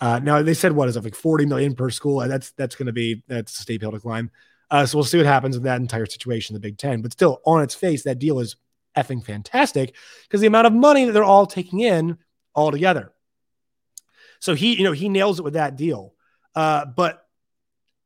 Uh, 0.00 0.18
now 0.18 0.42
they 0.42 0.54
said 0.54 0.72
what 0.72 0.88
is 0.88 0.96
it 0.96 1.04
like 1.04 1.14
40 1.14 1.46
million 1.46 1.74
per 1.74 1.90
school? 1.90 2.18
That's 2.26 2.50
that's 2.52 2.74
going 2.74 2.86
to 2.86 2.92
be 2.92 3.22
that's 3.28 3.58
a 3.58 3.62
steep 3.62 3.82
hill 3.82 3.92
to 3.92 4.00
climb. 4.00 4.30
Uh, 4.72 4.86
so 4.86 4.96
we'll 4.96 5.04
see 5.04 5.18
what 5.18 5.26
happens 5.26 5.54
with 5.54 5.64
that 5.64 5.82
entire 5.82 6.06
situation, 6.06 6.54
the 6.54 6.60
Big 6.60 6.78
Ten. 6.78 7.02
But 7.02 7.12
still, 7.12 7.42
on 7.44 7.62
its 7.62 7.74
face, 7.74 8.04
that 8.04 8.18
deal 8.18 8.38
is 8.40 8.56
effing 8.96 9.22
fantastic 9.22 9.94
because 10.22 10.40
the 10.40 10.46
amount 10.46 10.66
of 10.66 10.72
money 10.72 11.04
that 11.04 11.12
they're 11.12 11.22
all 11.22 11.44
taking 11.46 11.80
in 11.80 12.16
all 12.54 12.70
together. 12.70 13.12
So 14.40 14.54
he, 14.54 14.74
you 14.74 14.84
know, 14.84 14.92
he 14.92 15.10
nails 15.10 15.38
it 15.38 15.42
with 15.42 15.54
that 15.54 15.76
deal. 15.76 16.14
Uh, 16.54 16.86
but 16.86 17.22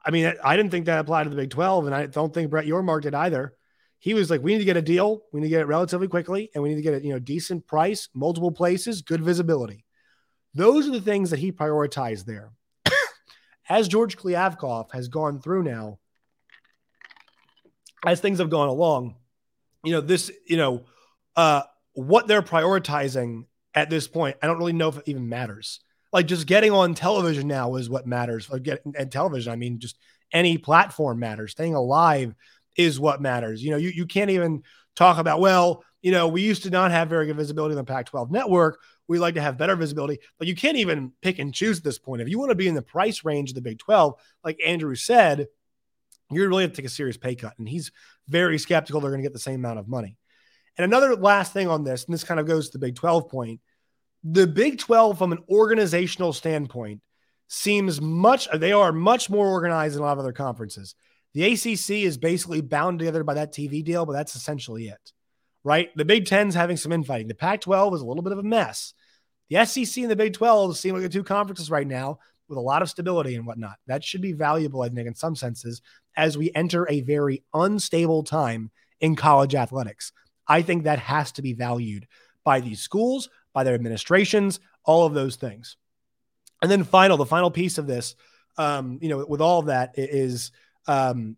I 0.04 0.10
mean, 0.10 0.34
I 0.42 0.56
didn't 0.56 0.72
think 0.72 0.86
that 0.86 0.98
applied 0.98 1.24
to 1.24 1.30
the 1.30 1.36
Big 1.36 1.50
12, 1.50 1.86
and 1.86 1.94
I 1.94 2.06
don't 2.06 2.34
think 2.34 2.50
Brett 2.50 2.66
Yormark 2.66 3.02
did 3.02 3.14
either. 3.14 3.54
He 4.00 4.14
was 4.14 4.28
like, 4.28 4.42
we 4.42 4.52
need 4.52 4.58
to 4.58 4.64
get 4.64 4.76
a 4.76 4.82
deal. 4.82 5.22
We 5.32 5.40
need 5.40 5.46
to 5.46 5.50
get 5.50 5.62
it 5.62 5.66
relatively 5.66 6.08
quickly, 6.08 6.50
and 6.52 6.62
we 6.64 6.68
need 6.68 6.76
to 6.76 6.82
get 6.82 6.94
it, 6.94 7.04
you 7.04 7.12
know, 7.12 7.20
decent 7.20 7.66
price, 7.68 8.08
multiple 8.12 8.50
places, 8.50 9.02
good 9.02 9.22
visibility. 9.22 9.84
Those 10.52 10.88
are 10.88 10.92
the 10.92 11.00
things 11.00 11.30
that 11.30 11.38
he 11.38 11.52
prioritized 11.52 12.24
there. 12.24 12.50
as 13.68 13.86
George 13.86 14.16
Kliavkoff 14.16 14.90
has 14.92 15.06
gone 15.08 15.40
through 15.40 15.62
now, 15.62 15.98
as 18.04 18.20
things 18.20 18.38
have 18.38 18.50
gone 18.50 18.68
along, 18.68 19.16
you 19.84 19.92
know, 19.92 20.00
this, 20.00 20.30
you 20.46 20.56
know, 20.56 20.84
uh, 21.36 21.62
what 21.92 22.26
they're 22.26 22.42
prioritizing 22.42 23.46
at 23.74 23.90
this 23.90 24.08
point, 24.08 24.36
I 24.42 24.46
don't 24.46 24.58
really 24.58 24.72
know 24.72 24.88
if 24.88 24.98
it 24.98 25.04
even 25.06 25.28
matters 25.28 25.80
like 26.16 26.26
just 26.26 26.46
getting 26.46 26.72
on 26.72 26.94
television 26.94 27.46
now 27.46 27.74
is 27.74 27.90
what 27.90 28.06
matters. 28.06 28.48
Like 28.50 28.62
get 28.62 28.82
and 28.96 29.12
television, 29.12 29.52
I 29.52 29.56
mean, 29.56 29.78
just 29.78 29.98
any 30.32 30.56
platform 30.56 31.18
matters. 31.18 31.52
Staying 31.52 31.74
alive 31.74 32.34
is 32.74 32.98
what 32.98 33.20
matters. 33.20 33.62
You 33.62 33.72
know, 33.72 33.76
you, 33.76 33.90
you 33.90 34.06
can't 34.06 34.30
even 34.30 34.62
talk 34.94 35.18
about, 35.18 35.40
well, 35.40 35.84
you 36.00 36.12
know, 36.12 36.26
we 36.28 36.40
used 36.40 36.62
to 36.62 36.70
not 36.70 36.90
have 36.90 37.10
very 37.10 37.26
good 37.26 37.36
visibility 37.36 37.72
on 37.72 37.76
the 37.76 37.84
Pac 37.84 38.06
12 38.06 38.30
network. 38.30 38.78
We 39.08 39.18
like 39.18 39.34
to 39.34 39.42
have 39.42 39.58
better 39.58 39.76
visibility, 39.76 40.18
but 40.38 40.48
you 40.48 40.56
can't 40.56 40.78
even 40.78 41.12
pick 41.20 41.38
and 41.38 41.52
choose 41.52 41.78
at 41.78 41.84
this 41.84 41.98
point. 41.98 42.22
If 42.22 42.28
you 42.28 42.38
want 42.38 42.50
to 42.50 42.56
be 42.56 42.68
in 42.68 42.74
the 42.74 42.80
price 42.82 43.22
range 43.24 43.50
of 43.50 43.54
the 43.54 43.60
Big 43.60 43.78
12, 43.78 44.14
like 44.42 44.58
Andrew 44.64 44.94
said, 44.94 45.48
you 46.30 46.46
really 46.46 46.62
have 46.62 46.72
to 46.72 46.76
take 46.76 46.86
a 46.86 46.90
serious 46.90 47.16
pay 47.16 47.34
cut. 47.34 47.54
And 47.58 47.68
he's 47.68 47.92
very 48.28 48.58
skeptical 48.58 49.00
they're 49.00 49.10
going 49.10 49.22
to 49.22 49.26
get 49.26 49.32
the 49.32 49.38
same 49.38 49.56
amount 49.56 49.78
of 49.78 49.88
money. 49.88 50.16
And 50.76 50.84
another 50.84 51.16
last 51.16 51.52
thing 51.52 51.68
on 51.68 51.84
this, 51.84 52.04
and 52.04 52.14
this 52.14 52.24
kind 52.24 52.40
of 52.40 52.46
goes 52.46 52.66
to 52.66 52.78
the 52.78 52.86
Big 52.86 52.96
12 52.96 53.28
point, 53.28 53.60
the 54.24 54.46
Big 54.46 54.78
12, 54.78 55.18
from 55.18 55.32
an 55.32 55.38
organizational 55.48 56.32
standpoint, 56.32 57.00
seems 57.48 58.00
much, 58.00 58.48
they 58.52 58.72
are 58.72 58.92
much 58.92 59.30
more 59.30 59.46
organized 59.46 59.94
than 59.94 60.02
a 60.02 60.04
lot 60.04 60.12
of 60.12 60.18
other 60.18 60.32
conferences. 60.32 60.94
The 61.34 61.52
ACC 61.52 62.02
is 62.04 62.18
basically 62.18 62.60
bound 62.60 62.98
together 62.98 63.22
by 63.22 63.34
that 63.34 63.52
TV 63.52 63.84
deal, 63.84 64.04
but 64.04 64.14
that's 64.14 64.34
essentially 64.34 64.88
it, 64.88 65.12
right? 65.64 65.90
The 65.94 66.04
Big 66.04 66.24
10's 66.24 66.54
having 66.54 66.76
some 66.76 66.92
infighting. 66.92 67.28
The 67.28 67.34
Pac 67.34 67.60
12 67.60 67.94
is 67.94 68.00
a 68.00 68.06
little 68.06 68.22
bit 68.22 68.32
of 68.32 68.38
a 68.38 68.42
mess. 68.42 68.94
The 69.48 69.64
SEC 69.64 70.02
and 70.02 70.10
the 70.10 70.16
Big 70.16 70.32
12 70.32 70.76
seem 70.76 70.94
like 70.94 71.04
the 71.04 71.08
two 71.08 71.22
conferences 71.22 71.70
right 71.70 71.86
now 71.86 72.18
with 72.48 72.58
a 72.58 72.62
lot 72.62 72.82
of 72.82 72.90
stability 72.90 73.34
and 73.34 73.46
whatnot. 73.46 73.76
That 73.86 74.04
should 74.04 74.22
be 74.22 74.32
valuable, 74.32 74.82
I 74.82 74.88
think, 74.88 75.06
in 75.06 75.14
some 75.14 75.36
senses, 75.36 75.82
as 76.16 76.38
we 76.38 76.50
enter 76.54 76.86
a 76.88 77.00
very 77.00 77.42
unstable 77.54 78.22
time 78.22 78.70
in 79.00 79.16
college 79.16 79.54
athletics. 79.54 80.12
I 80.48 80.62
think 80.62 80.84
that 80.84 80.98
has 81.00 81.32
to 81.32 81.42
be 81.42 81.52
valued 81.52 82.06
by 82.44 82.60
these 82.60 82.80
schools, 82.80 83.28
by 83.52 83.64
their 83.64 83.74
administrations, 83.74 84.60
all 84.84 85.06
of 85.06 85.14
those 85.14 85.36
things. 85.36 85.76
And 86.62 86.70
then 86.70 86.84
final, 86.84 87.16
the 87.16 87.26
final 87.26 87.50
piece 87.50 87.78
of 87.78 87.86
this, 87.86 88.14
um, 88.56 88.98
you 89.02 89.08
know, 89.08 89.26
with 89.26 89.40
all 89.40 89.58
of 89.58 89.66
that 89.66 89.94
is 89.96 90.52
um, 90.86 91.36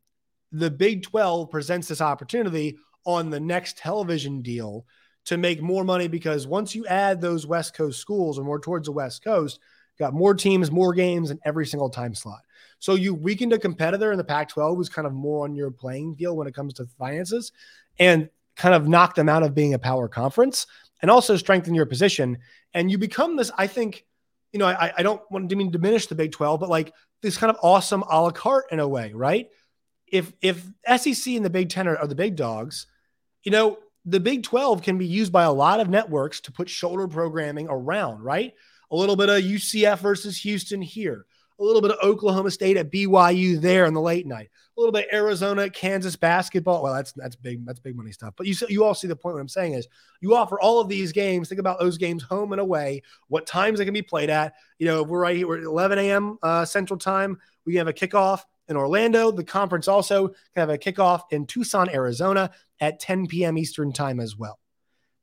the 0.53 0.71
Big 0.71 1.03
12 1.03 1.51
presents 1.51 1.89
this 1.89 2.01
opportunity 2.01 2.79
on 3.05 3.31
the 3.31 3.41
next 3.41 3.79
television 3.79 4.43
deal 4.43 4.85
to 5.25 5.37
make 5.37 5.61
more 5.61 5.85
money 5.85 6.09
because 6.09 6.47
once 6.47 6.75
you 6.75 6.87
add 6.87 7.21
those 7.21 7.47
West 7.47 7.75
Coast 7.75 8.01
schools 8.01 8.39
or 8.39 8.45
more 8.45 8.61
towards 8.61 8.87
the 8.87 8.93
West 8.93 9.25
Coast, 9.25 9.59
got 9.99 10.15
more 10.15 10.35
teams, 10.35 10.71
more 10.71 10.93
games 10.93 11.31
in 11.31 11.39
every 11.45 11.67
single 11.67 11.91
time 11.91 12.15
slot. 12.15 12.41
So 12.79 12.95
you 12.95 13.15
weakened 13.15 13.53
a 13.53 13.59
competitor 13.59 14.13
in 14.13 14.19
the 14.19 14.25
Pac 14.25 14.49
12 14.51 14.77
who's 14.77 14.89
kind 14.89 15.07
of 15.07 15.13
more 15.13 15.45
on 15.45 15.55
your 15.55 15.71
playing 15.71 16.15
field 16.15 16.37
when 16.37 16.47
it 16.47 16.55
comes 16.55 16.75
to 16.75 16.87
finances 16.99 17.53
and 17.99 18.29
kind 18.57 18.75
of 18.75 18.89
knocked 18.89 19.17
them 19.17 19.29
out 19.29 19.43
of 19.43 19.55
being 19.55 19.75
a 19.75 19.79
power 19.79 20.09
conference 20.09 20.67
and 21.03 21.11
also 21.11 21.37
strengthen 21.37 21.75
your 21.75 21.87
position. 21.87 22.39
And 22.75 22.91
you 22.91 22.99
become 22.99 23.37
this, 23.37 23.51
I 23.57 23.67
think, 23.67 24.05
you 24.53 24.59
know, 24.59 24.67
I, 24.67 24.93
I 24.97 25.03
don't 25.03 25.23
want 25.31 25.49
to 25.51 25.57
mean 25.57 25.71
diminish 25.71 26.07
the 26.07 26.15
Big 26.15 26.33
12, 26.33 26.61
but 26.61 26.69
like 26.69 26.93
this 27.23 27.37
kind 27.37 27.51
of 27.51 27.59
awesome 27.63 28.03
a 28.03 28.23
la 28.23 28.31
carte 28.31 28.67
in 28.71 28.81
a 28.81 28.89
way, 28.89 29.13
right? 29.13 29.49
If 30.07 30.33
if 30.41 30.67
SEC 30.97 31.35
and 31.35 31.45
the 31.45 31.51
Big 31.51 31.69
10 31.69 31.87
are, 31.87 31.97
are 31.97 32.07
the 32.07 32.15
big 32.15 32.37
dogs, 32.37 32.87
you 33.43 33.53
know, 33.53 33.79
the 34.05 34.21
Big 34.21 34.43
12 34.43 34.83
can 34.83 34.97
be 34.97 35.07
used 35.07 35.33
by 35.33 35.45
a 35.45 35.53
lot 35.53 35.81
of 35.81 35.89
networks 35.89 36.41
to 36.43 36.53
put 36.53 36.69
shoulder 36.69 37.07
programming 37.09 37.67
around, 37.69 38.23
right? 38.23 38.55
A 38.91 38.97
little 38.97 39.17
bit 39.17 39.29
of 39.29 39.43
UCF 39.43 39.99
versus 39.99 40.39
Houston 40.39 40.81
here, 40.81 41.27
a 41.59 41.65
little 41.65 41.83
bit 41.83 41.91
of 41.91 41.99
Oklahoma 42.03 42.51
State 42.51 42.77
at 42.77 42.91
BYU 42.91 43.61
there 43.61 43.85
in 43.85 43.93
the 43.93 44.01
late 44.01 44.27
night, 44.27 44.49
a 44.77 44.81
little 44.81 44.93
bit 44.93 45.09
Arizona, 45.13 45.63
at 45.63 45.75
Kansas 45.75 46.17
basketball. 46.17 46.83
Well, 46.83 46.95
that's 46.95 47.13
that's 47.13 47.37
big. 47.37 47.67
That's 47.67 47.81
big 47.81 47.97
money 47.97 48.13
stuff. 48.13 48.35
But 48.37 48.47
you 48.47 48.55
you 48.69 48.85
all 48.85 48.95
see 48.95 49.09
the 49.09 49.17
point. 49.17 49.35
What 49.35 49.41
I'm 49.41 49.49
saying 49.49 49.75
is, 49.75 49.89
you 50.21 50.35
offer 50.35 50.59
all 50.61 50.81
of 50.81 50.89
these 50.89 51.13
games. 51.13 51.49
Think 51.49 51.61
about 51.61 51.79
those 51.79 51.99
games 51.99 52.23
home 52.23 52.53
and 52.53 52.61
away. 52.61 53.03
What 53.29 53.47
times 53.47 53.79
they 53.79 53.85
can 53.85 53.95
be 53.95 54.03
played 54.03 54.31
at. 54.31 54.55
You 54.79 54.87
know, 54.87 55.03
we're 55.03 55.21
right 55.21 55.37
here, 55.37 55.49
we're 55.49 55.59
at 55.59 55.65
11 55.65 55.99
a.m. 55.99 56.39
Uh, 56.43 56.65
Central 56.65 56.99
Time. 56.99 57.39
We 57.67 57.75
have 57.77 57.89
a 57.89 57.93
kickoff 57.93 58.45
in 58.69 58.77
Orlando. 58.77 59.31
The 59.31 59.45
conference 59.45 59.89
also 59.89 60.29
can 60.29 60.37
have 60.57 60.71
a 60.71 60.79
kickoff 60.79 61.23
in 61.31 61.47
Tucson, 61.47 61.89
Arizona 61.91 62.51
at 62.81 63.01
10 63.01 63.27
p.m. 63.27 63.59
Eastern 63.59 63.93
time 63.93 64.21
as 64.21 64.37
well. 64.37 64.59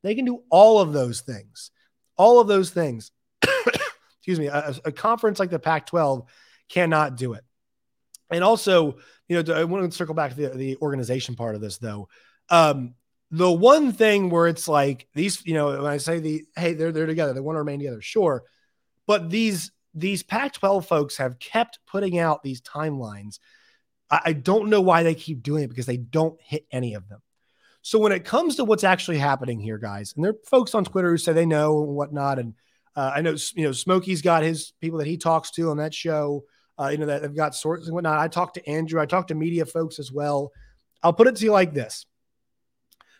They 0.03 0.15
can 0.15 0.25
do 0.25 0.43
all 0.49 0.79
of 0.79 0.93
those 0.93 1.21
things. 1.21 1.71
All 2.17 2.39
of 2.39 2.47
those 2.47 2.69
things. 2.69 3.11
Excuse 4.19 4.39
me. 4.39 4.47
A, 4.47 4.75
a 4.85 4.91
conference 4.91 5.39
like 5.39 5.49
the 5.49 5.59
Pac 5.59 5.87
12 5.87 6.27
cannot 6.69 7.15
do 7.15 7.33
it. 7.33 7.43
And 8.31 8.43
also, 8.43 8.97
you 9.27 9.41
know, 9.41 9.53
I 9.53 9.63
want 9.63 9.89
to 9.89 9.95
circle 9.95 10.15
back 10.15 10.31
to 10.31 10.35
the, 10.35 10.49
the 10.49 10.77
organization 10.77 11.35
part 11.35 11.55
of 11.55 11.61
this, 11.61 11.77
though. 11.77 12.09
Um, 12.49 12.95
the 13.31 13.51
one 13.51 13.91
thing 13.91 14.29
where 14.29 14.47
it's 14.47 14.67
like 14.67 15.07
these, 15.13 15.45
you 15.45 15.53
know, 15.53 15.67
when 15.67 15.91
I 15.91 15.97
say 15.97 16.19
the 16.19 16.45
hey, 16.55 16.73
they're 16.73 16.91
they're 16.91 17.05
together, 17.05 17.33
they 17.33 17.39
want 17.39 17.55
to 17.55 17.59
remain 17.59 17.79
together, 17.79 18.01
sure. 18.01 18.43
But 19.07 19.29
these 19.29 19.71
these 19.93 20.23
Pac-12 20.23 20.85
folks 20.85 21.17
have 21.17 21.39
kept 21.39 21.79
putting 21.87 22.19
out 22.19 22.43
these 22.43 22.61
timelines. 22.61 23.39
I, 24.09 24.21
I 24.25 24.33
don't 24.33 24.69
know 24.69 24.81
why 24.81 25.03
they 25.03 25.15
keep 25.15 25.41
doing 25.41 25.63
it 25.63 25.69
because 25.69 25.85
they 25.85 25.97
don't 25.97 26.39
hit 26.41 26.65
any 26.71 26.93
of 26.93 27.07
them. 27.07 27.21
So 27.81 27.99
when 27.99 28.11
it 28.11 28.25
comes 28.25 28.55
to 28.55 28.65
what's 28.65 28.83
actually 28.83 29.19
happening 29.19 29.59
here, 29.59 29.77
guys, 29.77 30.13
and 30.15 30.25
there 30.25 30.31
are 30.31 30.49
folks 30.49 30.73
on 30.73 30.85
Twitter 30.85 31.11
who 31.11 31.17
say 31.17 31.33
they 31.33 31.45
know 31.45 31.83
and 31.83 31.95
whatnot, 31.95 32.39
and 32.39 32.55
uh, 32.95 33.11
I 33.15 33.21
know 33.21 33.35
you 33.55 33.63
know 33.63 33.71
Smokey's 33.71 34.21
got 34.21 34.43
his 34.43 34.73
people 34.81 34.99
that 34.99 35.07
he 35.07 35.17
talks 35.17 35.51
to 35.51 35.69
on 35.69 35.77
that 35.77 35.93
show. 35.93 36.45
Uh, 36.79 36.89
you 36.89 36.97
know 36.97 37.05
that 37.05 37.23
have 37.23 37.35
got 37.35 37.55
sources 37.55 37.87
and 37.87 37.93
whatnot. 37.93 38.19
I 38.19 38.27
talked 38.27 38.55
to 38.55 38.69
Andrew. 38.69 39.01
I 39.01 39.05
talked 39.05 39.29
to 39.29 39.35
media 39.35 39.65
folks 39.65 39.99
as 39.99 40.11
well. 40.11 40.51
I'll 41.03 41.13
put 41.13 41.27
it 41.27 41.35
to 41.37 41.43
you 41.43 41.51
like 41.51 41.73
this: 41.73 42.05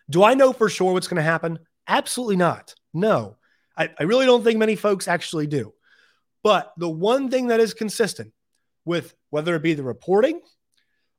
Do 0.10 0.24
I 0.24 0.34
know 0.34 0.54
for 0.54 0.70
sure 0.70 0.94
what's 0.94 1.08
going 1.08 1.18
to 1.18 1.24
happen? 1.24 1.60
Absolutely 1.88 2.38
not. 2.38 2.74
No, 2.94 3.38
I, 3.78 3.90
I 4.00 4.04
really 4.04 4.26
don't 4.26 4.44
think 4.44 4.60
many 4.60 4.76
folks 4.76 5.08
actually 5.08 5.48
do. 5.48 5.74
But 6.44 6.74
the 6.78 6.90
one 6.90 7.30
thing 7.30 7.48
that 7.48 7.60
is 7.60 7.74
consistent 7.74 8.32
with 8.86 9.14
whether 9.30 9.56
it 9.56 9.64
be 9.64 9.74
the 9.74 9.84
reporting, 9.84 10.42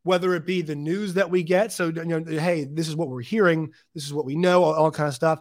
whether 0.03 0.35
it 0.35 0.47
be 0.47 0.63
the 0.63 0.77
news 0.77 1.15
that 1.15 1.31
we 1.31 1.43
get, 1.43 1.73
so 1.73 1.89
you 1.89 2.05
know, 2.05 2.25
hey, 2.25 2.65
this 2.65 2.89
is 2.89 2.97
what 2.97 3.09
we're 3.09 3.21
hearing, 3.23 3.73
this 3.95 4.05
is 4.05 4.15
what 4.15 4.25
we 4.25 4.37
know, 4.37 4.63
all, 4.63 4.75
all 4.75 4.91
kind 4.91 5.09
of 5.09 5.15
stuff. 5.15 5.41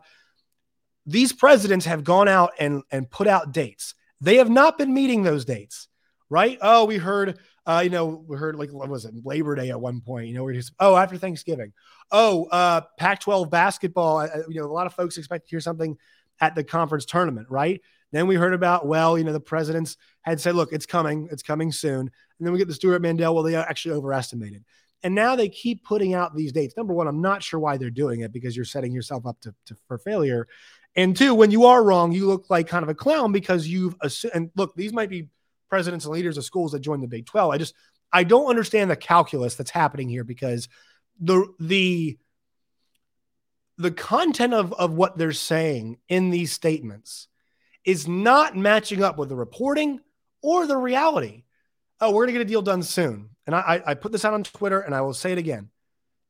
These 1.06 1.34
presidents 1.34 1.86
have 1.86 2.04
gone 2.04 2.28
out 2.28 2.52
and 2.60 2.84
and 2.91 3.10
put 3.10 3.28
out 3.28 3.52
dates. 3.52 3.94
They 4.22 4.38
have 4.38 4.50
not 4.50 4.78
been 4.78 4.94
meeting 4.94 5.24
those 5.24 5.46
dates, 5.46 5.88
right? 6.30 6.58
Oh, 6.62 6.86
we 6.86 6.98
heard, 6.98 7.38
uh, 7.65 7.82
you 7.84 7.89
know, 7.89 8.24
we 8.28 8.38
heard 8.38 8.56
like 8.56 8.72
what 8.72 8.89
was 8.89 9.06
it, 9.06 9.13
Labor 9.24 9.56
Day 9.56 9.70
at 9.70 9.80
one 9.80 10.02
point. 10.02 10.28
You 10.28 10.36
know, 10.36 10.44
we're 10.44 10.54
just 10.54 10.74
oh 10.80 10.96
after 10.96 11.18
Thanksgiving. 11.18 11.74
Oh, 12.12 12.46
uh, 12.46 12.82
Pac-12 12.98 13.50
basketball. 13.50 14.20
Uh, 14.20 14.28
you 14.48 14.62
know, 14.62 14.68
a 14.68 14.72
lot 14.72 14.88
of 14.88 14.94
folks 14.94 15.18
expect 15.18 15.46
to 15.46 15.50
hear 15.50 15.60
something 15.60 15.98
at 16.39 16.56
the 16.56 16.63
conference 16.63 17.06
tournament, 17.06 17.48
right? 17.50 17.82
Then 18.12 18.28
we 18.28 18.36
heard 18.36 18.54
about, 18.54 18.86
well, 18.86 19.18
you 19.18 19.24
know, 19.24 19.34
the 19.34 19.39
presidents 19.39 19.98
had 20.22 20.39
said, 20.39 20.56
look, 20.56 20.72
it's 20.72 20.86
coming, 20.86 21.28
it's 21.32 21.44
coming 21.44 21.72
soon. 21.72 22.00
And 22.00 22.12
then 22.39 22.54
we 22.54 22.60
get 22.60 22.68
the 22.68 22.74
Stewart 22.74 23.02
Mandel, 23.02 23.34
well, 23.34 23.44
they 23.44 23.56
actually 23.56 23.96
overestimated. 23.96 24.63
And 25.04 25.13
now 25.13 25.36
they 25.36 25.50
keep 25.50 25.84
putting 25.84 26.13
out 26.13 26.36
these 26.36 26.52
dates. 26.52 26.76
Number 26.78 26.94
one, 26.94 27.08
I'm 27.08 27.22
not 27.22 27.44
sure 27.44 27.60
why 27.60 27.78
they're 27.78 27.89
doing 27.89 28.22
it 28.22 28.32
because 28.32 28.56
you're 28.56 28.65
setting 28.65 28.94
yourself 28.94 29.26
up 29.26 29.39
to, 29.41 29.54
to 29.65 29.76
for 29.88 29.98
failure. 29.98 30.48
And 30.95 31.15
two, 31.15 31.34
when 31.36 31.51
you 31.51 31.65
are 31.65 31.84
wrong, 31.84 32.12
you 32.12 32.25
look 32.25 32.49
like 32.49 32.67
kind 32.67 32.84
of 32.84 32.89
a 32.89 32.95
clown 32.95 33.31
because 33.31 33.67
you've 33.67 33.95
assumed, 34.01 34.34
and 34.34 34.51
look, 34.55 34.75
these 34.75 34.93
might 34.93 35.10
be 35.10 35.27
presidents 35.69 36.05
and 36.05 36.13
leaders 36.13 36.38
of 36.38 36.45
schools 36.45 36.71
that 36.71 36.79
joined 36.79 37.03
the 37.03 37.08
Big 37.08 37.25
12. 37.25 37.53
I 37.53 37.58
just, 37.58 37.73
I 38.13 38.23
don't 38.23 38.47
understand 38.47 38.89
the 38.89 38.95
calculus 38.95 39.55
that's 39.55 39.71
happening 39.71 40.08
here 40.08 40.23
because 40.23 40.69
the, 41.19 41.47
the, 41.60 42.17
the 43.77 43.91
content 43.91 44.53
of, 44.53 44.71
of 44.73 44.93
what 44.93 45.17
they're 45.17 45.34
saying 45.34 45.97
in 46.08 46.29
these 46.29 46.53
statements 46.53 47.27
is 47.84 48.08
not 48.08 48.55
matching 48.55 49.03
up 49.03 49.17
with 49.17 49.29
the 49.29 49.36
reporting 49.36 49.99
or 50.41 50.65
the 50.65 50.77
reality. 50.77 51.43
Oh, 51.99 52.12
we're 52.12 52.25
gonna 52.25 52.34
get 52.34 52.41
a 52.41 52.45
deal 52.45 52.62
done 52.62 52.84
soon. 52.84 53.29
And 53.45 53.55
I, 53.55 53.81
I 53.86 53.93
put 53.93 54.12
this 54.12 54.25
out 54.25 54.34
on 54.34 54.43
Twitter 54.43 54.79
and 54.79 54.95
I 54.95 55.01
will 55.01 55.13
say 55.13 55.31
it 55.31 55.38
again. 55.38 55.69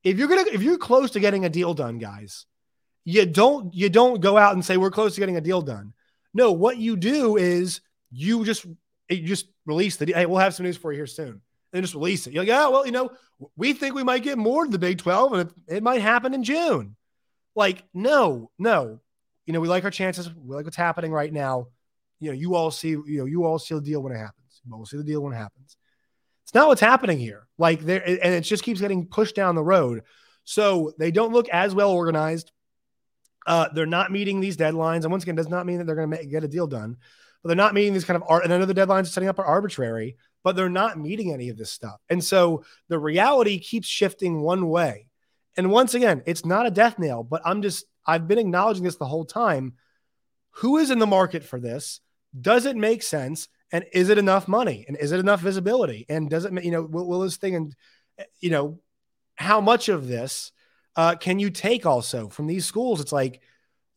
If 0.03 0.17
you're 0.17 0.27
gonna 0.27 0.45
if 0.51 0.61
you're 0.61 0.77
close 0.77 1.11
to 1.11 1.19
getting 1.19 1.45
a 1.45 1.49
deal 1.49 1.73
done, 1.73 1.97
guys, 1.97 2.45
you 3.05 3.25
don't 3.25 3.73
you 3.73 3.89
don't 3.89 4.19
go 4.19 4.37
out 4.37 4.53
and 4.53 4.65
say 4.65 4.77
we're 4.77 4.91
close 4.91 5.13
to 5.13 5.21
getting 5.21 5.37
a 5.37 5.41
deal 5.41 5.61
done. 5.61 5.93
No, 6.33 6.51
what 6.51 6.77
you 6.77 6.97
do 6.97 7.37
is 7.37 7.81
you 8.11 8.43
just 8.43 8.65
you 9.09 9.25
just 9.25 9.47
release 9.65 9.95
the 9.95 10.05
hey, 10.07 10.25
we'll 10.25 10.39
have 10.39 10.55
some 10.55 10.65
news 10.65 10.75
for 10.75 10.91
you 10.91 10.97
here 10.97 11.07
soon. 11.07 11.41
And 11.71 11.83
just 11.83 11.93
release 11.93 12.25
it. 12.25 12.33
You're 12.33 12.43
like, 12.43 12.47
yeah, 12.47 12.67
well, 12.69 12.85
you 12.85 12.93
know, 12.93 13.09
we 13.57 13.73
think 13.73 13.95
we 13.95 14.03
might 14.03 14.23
get 14.23 14.37
more 14.37 14.63
than 14.63 14.71
the 14.71 14.79
Big 14.79 14.97
12 14.97 15.33
and 15.33 15.41
it, 15.41 15.75
it 15.77 15.83
might 15.83 16.01
happen 16.01 16.33
in 16.33 16.43
June. 16.43 16.95
Like, 17.53 17.83
no, 17.93 18.49
no, 18.57 19.01
you 19.45 19.53
know, 19.53 19.59
we 19.59 19.67
like 19.67 19.83
our 19.83 19.91
chances. 19.91 20.33
We 20.33 20.55
like 20.55 20.65
what's 20.65 20.77
happening 20.77 21.11
right 21.11 21.31
now. 21.31 21.67
You 22.19 22.29
know, 22.29 22.35
you 22.35 22.55
all 22.55 22.71
see, 22.71 22.89
you 22.89 23.05
know, 23.07 23.25
you 23.25 23.43
all 23.43 23.59
see 23.59 23.75
the 23.75 23.81
deal 23.81 24.01
when 24.01 24.13
it 24.13 24.17
happens. 24.17 24.61
You 24.65 24.73
all 24.73 24.85
see 24.85 24.97
the 24.97 25.03
deal 25.03 25.21
when 25.21 25.33
it 25.33 25.37
happens. 25.37 25.77
It's 26.43 26.53
not 26.53 26.67
what's 26.67 26.81
happening 26.81 27.19
here. 27.19 27.47
Like 27.57 27.81
there, 27.81 28.03
and 28.05 28.33
it 28.33 28.41
just 28.41 28.63
keeps 28.63 28.81
getting 28.81 29.05
pushed 29.05 29.35
down 29.35 29.55
the 29.55 29.63
road. 29.63 30.03
So 30.43 30.93
they 30.97 31.11
don't 31.11 31.33
look 31.33 31.49
as 31.49 31.75
well 31.75 31.91
organized. 31.91 32.51
Uh, 33.45 33.69
they're 33.73 33.85
not 33.85 34.11
meeting 34.11 34.39
these 34.39 34.57
deadlines. 34.57 35.03
And 35.03 35.11
once 35.11 35.23
again, 35.23 35.35
does 35.35 35.49
not 35.49 35.65
mean 35.65 35.77
that 35.77 35.85
they're 35.85 35.95
going 35.95 36.11
to 36.11 36.25
get 36.25 36.43
a 36.43 36.47
deal 36.47 36.67
done, 36.67 36.97
but 37.41 37.49
they're 37.49 37.55
not 37.55 37.73
meeting 37.73 37.93
these 37.93 38.05
kind 38.05 38.17
of 38.17 38.23
art. 38.27 38.43
And 38.43 38.53
I 38.53 38.57
know 38.57 38.65
the 38.65 38.73
deadlines 38.73 39.07
setting 39.07 39.29
up 39.29 39.39
are 39.39 39.45
arbitrary, 39.45 40.17
but 40.43 40.55
they're 40.55 40.69
not 40.69 40.99
meeting 40.99 41.31
any 41.31 41.49
of 41.49 41.57
this 41.57 41.71
stuff. 41.71 41.99
And 42.09 42.23
so 42.23 42.63
the 42.87 42.99
reality 42.99 43.59
keeps 43.59 43.87
shifting 43.87 44.41
one 44.41 44.69
way. 44.69 45.09
And 45.57 45.71
once 45.71 45.93
again, 45.93 46.23
it's 46.25 46.45
not 46.45 46.65
a 46.65 46.71
death 46.71 46.99
nail, 46.99 47.23
but 47.23 47.41
I'm 47.45 47.61
just 47.61 47.85
I've 48.05 48.27
been 48.27 48.39
acknowledging 48.39 48.83
this 48.83 48.97
the 48.97 49.05
whole 49.05 49.25
time. 49.25 49.73
Who 50.59 50.77
is 50.77 50.91
in 50.91 50.99
the 50.99 51.07
market 51.07 51.43
for 51.43 51.59
this? 51.59 52.01
Does 52.39 52.65
it 52.65 52.75
make 52.75 53.03
sense? 53.03 53.47
And 53.71 53.85
is 53.91 54.09
it 54.09 54.17
enough 54.17 54.47
money? 54.47 54.85
And 54.87 54.95
is 54.97 55.11
it 55.11 55.19
enough 55.19 55.41
visibility? 55.41 56.05
And 56.07 56.29
does 56.29 56.45
it, 56.45 56.63
you 56.63 56.71
know, 56.71 56.83
will, 56.83 57.07
will 57.07 57.19
this 57.21 57.37
thing 57.37 57.55
and, 57.55 57.75
you 58.39 58.49
know, 58.49 58.79
how 59.35 59.59
much 59.59 59.89
of 59.89 60.07
this 60.07 60.51
uh, 60.95 61.15
can 61.15 61.39
you 61.39 61.49
take 61.49 61.85
also 61.85 62.29
from 62.29 62.47
these 62.47 62.65
schools? 62.65 63.01
It's 63.01 63.11
like, 63.11 63.41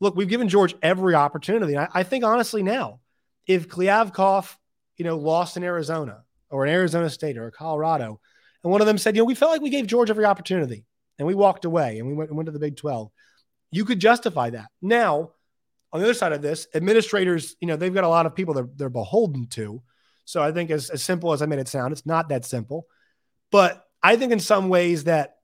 look, 0.00 0.16
we've 0.16 0.28
given 0.28 0.48
George 0.48 0.74
every 0.82 1.14
opportunity. 1.14 1.76
I, 1.76 1.88
I 1.92 2.02
think 2.02 2.24
honestly 2.24 2.62
now, 2.62 3.00
if 3.46 3.68
Kliavkoff, 3.68 4.56
you 4.96 5.04
know, 5.04 5.16
lost 5.16 5.56
in 5.56 5.64
Arizona 5.64 6.24
or 6.50 6.66
in 6.66 6.72
Arizona 6.72 7.08
State 7.10 7.38
or 7.38 7.50
Colorado, 7.50 8.20
and 8.62 8.72
one 8.72 8.80
of 8.80 8.86
them 8.86 8.98
said, 8.98 9.14
you 9.14 9.22
know, 9.22 9.26
we 9.26 9.34
felt 9.34 9.52
like 9.52 9.62
we 9.62 9.70
gave 9.70 9.86
George 9.86 10.10
every 10.10 10.24
opportunity 10.24 10.84
and 11.18 11.26
we 11.26 11.34
walked 11.34 11.64
away 11.64 11.98
and 11.98 12.08
we 12.08 12.14
went, 12.14 12.34
went 12.34 12.46
to 12.46 12.52
the 12.52 12.58
Big 12.58 12.76
12 12.76 13.10
you 13.70 13.84
could 13.84 14.00
justify 14.00 14.50
that. 14.50 14.66
Now, 14.80 15.32
on 15.92 16.00
the 16.00 16.06
other 16.06 16.14
side 16.14 16.32
of 16.32 16.42
this, 16.42 16.66
administrators, 16.74 17.56
you 17.60 17.66
know, 17.66 17.76
they've 17.76 17.92
got 17.92 18.04
a 18.04 18.08
lot 18.08 18.26
of 18.26 18.34
people 18.34 18.54
they're, 18.54 18.68
they're 18.76 18.88
beholden 18.88 19.46
to. 19.48 19.82
So 20.24 20.42
I 20.42 20.52
think 20.52 20.70
as, 20.70 20.90
as 20.90 21.02
simple 21.02 21.32
as 21.32 21.40
I 21.40 21.46
made 21.46 21.58
it 21.58 21.68
sound, 21.68 21.92
it's 21.92 22.06
not 22.06 22.28
that 22.28 22.44
simple. 22.44 22.86
But 23.50 23.84
I 24.02 24.16
think 24.16 24.32
in 24.32 24.40
some 24.40 24.68
ways 24.68 25.04
that 25.04 25.37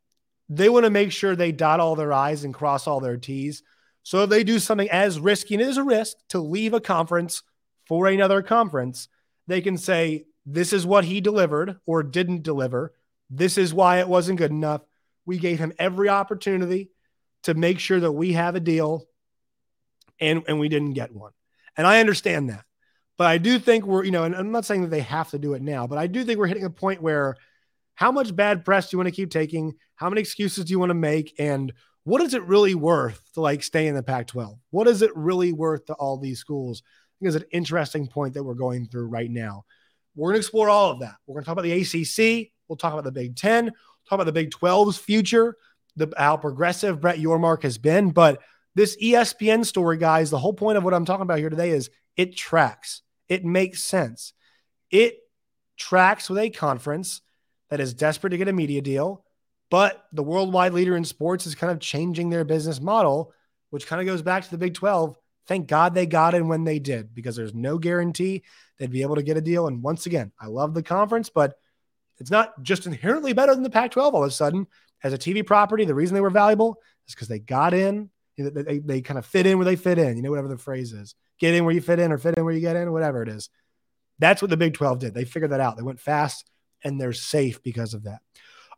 they 0.49 0.69
want 0.69 0.85
to 0.85 0.91
make 0.91 1.13
sure 1.13 1.35
they 1.35 1.53
dot 1.53 1.81
all 1.81 1.97
their 1.97 2.13
I's 2.13 2.45
and 2.45 2.53
cross 2.53 2.87
all 2.87 3.01
their 3.01 3.17
T's. 3.17 3.63
So 4.03 4.25
if 4.25 4.31
they 4.31 4.45
do 4.45 4.59
something 4.59 4.91
as 4.91 5.19
risky, 5.19 5.55
and 5.55 5.63
it 5.63 5.69
is 5.69 5.79
a 5.79 5.83
risk 5.83 6.17
to 6.31 6.39
leave 6.39 6.75
a 6.75 6.81
conference 6.81 7.43
for 7.87 8.07
another 8.07 8.43
conference, 8.43 9.09
they 9.47 9.61
can 9.61 9.79
say, 9.79 10.27
this 10.47 10.73
is 10.73 10.87
what 10.87 11.05
he 11.05 11.21
delivered 11.21 11.79
or 11.87 12.03
didn't 12.03 12.43
deliver. 12.43 12.93
This 13.31 13.57
is 13.57 13.73
why 13.73 14.01
it 14.01 14.09
wasn't 14.09 14.39
good 14.39 14.51
enough. 14.51 14.83
We 15.25 15.39
gave 15.39 15.59
him 15.59 15.73
every 15.79 16.09
opportunity 16.11 16.91
to 17.45 17.55
make 17.55 17.79
sure 17.79 18.01
that 18.01 18.13
we 18.13 18.35
have 18.35 18.55
a 18.55 18.61
deal 18.61 19.07
and 20.21 20.45
and 20.47 20.61
we 20.61 20.69
didn't 20.69 20.93
get 20.93 21.13
one. 21.13 21.33
And 21.77 21.87
I 21.87 22.01
understand 22.01 22.51
that. 22.51 22.65
But 23.17 23.29
I 23.29 23.39
do 23.39 23.59
think 23.59 23.85
we're, 23.85 24.05
you 24.05 24.11
know, 24.11 24.25
and 24.25 24.35
I'm 24.35 24.51
not 24.51 24.65
saying 24.65 24.83
that 24.83 24.91
they 24.91 25.01
have 25.01 25.31
to 25.31 25.39
do 25.39 25.55
it 25.55 25.63
now, 25.63 25.87
but 25.87 25.99
I 25.99 26.07
do 26.07 26.25
think 26.25 26.39
we're 26.39 26.47
hitting 26.47 26.65
a 26.65 26.71
point 26.71 27.01
where 27.01 27.37
how 27.95 28.13
much 28.13 28.35
bad 28.35 28.65
press 28.65 28.91
do 28.91 28.95
you 28.95 28.99
want 28.99 29.09
to 29.09 29.15
keep 29.15 29.31
taking? 29.31 29.75
How 29.97 30.09
many 30.09 30.21
excuses 30.21 30.65
do 30.65 30.71
you 30.73 30.79
want 30.79 30.91
to 30.91 30.95
make? 30.95 31.35
And 31.39 31.73
what 32.05 32.21
is 32.21 32.35
it 32.35 32.45
really 32.45 32.75
worth 32.75 33.21
to 33.35 33.41
like 33.41 33.63
stay 33.63 33.87
in 33.87 33.95
the 33.95 34.03
Pac 34.03 34.27
12? 34.29 34.59
What 34.71 34.89
is 34.89 35.03
it 35.03 35.15
really 35.17 35.53
worth 35.53 35.87
to 35.87 35.95
all 35.95 36.19
these 36.19 36.39
schools? 36.39 36.83
I 36.85 36.91
think 37.19 37.35
it's 37.35 37.43
an 37.45 37.51
interesting 37.53 38.09
point 38.09 38.35
that 38.35 38.45
we're 38.45 38.55
going 38.55 38.87
through 38.87 39.07
right 39.07 39.31
now. 39.31 39.65
We're 40.17 40.31
going 40.31 40.41
to 40.41 40.47
explore 40.47 40.69
all 40.69 40.91
of 40.91 41.01
that. 41.01 41.15
We're 41.27 41.35
going 41.35 41.45
to 41.45 41.47
talk 41.47 41.59
about 41.59 41.63
the 41.63 41.81
ACC. 41.81 42.51
We'll 42.69 42.77
talk 42.77 42.93
about 42.93 43.05
the 43.05 43.13
Big 43.13 43.37
10, 43.37 43.67
talk 43.67 43.75
about 44.11 44.25
the 44.25 44.33
Big 44.33 44.51
12's 44.51 44.97
future 44.97 45.57
the 45.97 46.13
how 46.17 46.37
progressive 46.37 47.01
Brett 47.01 47.19
Yormark 47.19 47.63
has 47.63 47.79
been. 47.79 48.11
But 48.11 48.41
this 48.75 48.97
ESPN 49.03 49.65
story, 49.65 49.97
guys, 49.97 50.31
the 50.31 50.39
whole 50.39 50.53
point 50.53 50.79
of 50.79 50.85
what 50.85 50.95
I'm 50.95 51.05
talking 51.05 51.23
about 51.23 51.39
here 51.39 51.51
today 51.51 51.71
is 51.71 51.91
it 52.17 52.37
tracks. 52.37 53.03
It 53.29 53.45
makes 53.45 53.85
sense. 53.85 54.33
It 54.91 55.19
tracks 55.77 56.29
with 56.29 56.39
a 56.39 56.51
conference 56.51 57.21
that 57.75 57.81
is 57.81 57.93
desperate 57.93 58.31
to 58.31 58.37
get 58.37 58.47
a 58.47 58.53
media 58.53 58.81
deal, 58.81 59.25
but 59.69 60.05
the 60.13 60.23
worldwide 60.23 60.73
leader 60.73 60.97
in 60.97 61.05
sports 61.05 61.45
is 61.45 61.57
kind 61.57 61.73
of 61.73 61.81
changing 61.81 62.31
their 62.31 62.45
business 62.45 62.81
model, 62.81 63.33
which 63.71 63.89
kind 63.89 64.01
of 64.01 64.07
goes 64.07 64.23
back 64.23 64.45
to 64.45 64.51
the 64.53 64.59
Big 64.59 64.75
12. 64.75 65.19
Thank 65.49 65.67
God 65.67 65.93
they 65.93 66.07
got 66.07 66.37
in 66.37 66.47
when 66.47 66.63
they 66.63 66.79
did 66.79 67.13
because 67.13 67.35
there's 67.35 67.53
no 67.53 67.77
guarantee 67.77 68.45
they'd 68.79 68.93
be 68.93 69.03
able 69.03 69.17
to 69.17 69.25
get 69.25 69.37
a 69.37 69.41
deal. 69.41 69.67
And 69.67 69.83
once 69.83 70.07
again, 70.07 70.31
I 70.41 70.47
love 70.47 70.73
the 70.73 70.85
conference, 70.85 71.31
but 71.31 71.59
it's 72.19 72.31
not 72.31 72.63
just 72.63 72.87
inherently 72.87 73.33
better 73.33 73.53
than 73.53 73.65
the 73.65 73.71
Pac 73.71 73.91
12 73.91 74.15
all 74.15 74.23
of 74.23 74.29
a 74.29 74.31
sudden 74.31 74.69
as 75.03 75.13
a 75.13 75.19
TV 75.19 75.45
property, 75.45 75.85
the 75.85 75.97
reason 75.97 76.15
they 76.15 76.21
were 76.21 76.31
valuable 76.31 76.81
is 77.09 77.15
because 77.17 77.27
they 77.27 77.41
got 77.41 77.75
in. 77.75 78.09
You 78.37 78.51
they, 78.51 78.79
they 78.79 79.01
kind 79.01 79.19
of 79.19 79.27
fit 79.27 79.47
in 79.47 79.59
where 79.59 79.65
they 79.65 79.75
fit 79.75 79.99
in. 79.99 80.17
You 80.17 80.23
know, 80.23 80.31
whatever 80.31 80.47
the 80.47 80.59
phrase 80.59 80.93
is, 80.93 81.17
get 81.41 81.57
in 81.57 81.65
where 81.65 81.75
you 81.75 81.81
fit 81.81 81.99
in, 81.99 82.13
or 82.13 82.19
fit 82.19 82.39
in 82.39 82.45
where 82.45 82.55
you 82.55 82.61
get 82.61 82.77
in, 82.77 82.93
whatever 82.93 83.21
it 83.25 83.29
is. 83.29 83.51
That's 84.21 84.41
what 84.41 84.53
the 84.53 84.57
Big 84.57 84.75
12 84.75 85.01
did. 85.01 85.15
They 85.15 85.25
figured 85.25 85.51
that 85.51 85.59
out. 85.59 85.77
They 85.77 85.83
went 85.83 85.99
fast 85.99 86.49
and 86.85 87.01
they're 87.01 87.13
safe 87.13 87.63
because 87.63 87.95
of 87.95 88.05
that. 88.05 88.21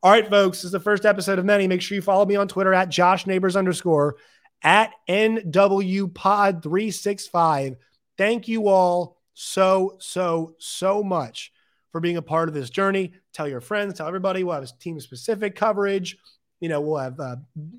All 0.03 0.11
right, 0.11 0.29
folks, 0.29 0.59
this 0.59 0.67
is 0.67 0.73
the 0.73 0.81
first 0.81 1.05
episode 1.05 1.39
of 1.39 1.45
many. 1.45 1.67
Make 1.67 1.83
sure 1.83 1.97
you 1.97 2.03
follow 2.03 2.25
me 2.25 2.37
on 2.37 2.49
Twitter 2.49 2.73
at 2.73 2.89
Josh 2.89 3.27
Neighbors 3.27 3.57
underscore 3.57 4.17
at 4.63 4.93
NW 5.09 6.15
Pod 6.15 6.63
365. 6.63 7.77
Thank 8.17 8.49
you 8.49 8.69
all 8.69 9.21
so, 9.35 9.97
so, 9.99 10.55
so 10.59 11.03
much 11.03 11.53
for 11.93 12.01
being 12.01 12.19
a 12.19 12.23
part 12.23 12.49
of 12.49 12.55
this 12.55 12.71
journey. 12.71 13.15
Tell 13.33 13.49
your 13.49 13.61
friends, 13.61 13.95
tell 13.95 14.07
everybody. 14.07 14.45
We'll 14.45 14.55
have 14.61 14.79
team 14.79 15.01
specific 15.01 15.57
coverage. 15.57 16.17
You 16.61 16.69
know, 16.69 16.81
we'll 16.81 16.99
have 16.99 17.19
uh, 17.19 17.37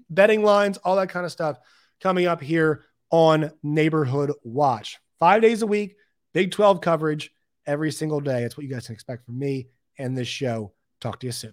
betting 0.10 0.44
lines, 0.44 0.78
all 0.78 0.96
that 0.98 1.10
kind 1.10 1.26
of 1.26 1.32
stuff 1.32 1.58
coming 2.02 2.26
up 2.26 2.42
here 2.42 2.84
on 3.10 3.52
Neighborhood 3.64 4.32
Watch. 4.44 5.00
Five 5.20 5.42
days 5.42 5.62
a 5.62 5.68
week, 5.68 5.96
Big 6.34 6.52
12 6.52 6.82
coverage 6.82 7.32
every 7.66 7.92
single 7.92 8.20
day. 8.20 8.42
That's 8.42 8.58
what 8.58 8.66
you 8.66 8.72
guys 8.72 8.86
can 8.88 8.94
expect 8.94 9.26
from 9.26 9.40
me 9.40 9.68
and 9.98 10.18
this 10.18 10.28
show. 10.28 10.74
Talk 11.00 11.20
to 11.20 11.28
you 11.28 11.32
soon. 11.32 11.46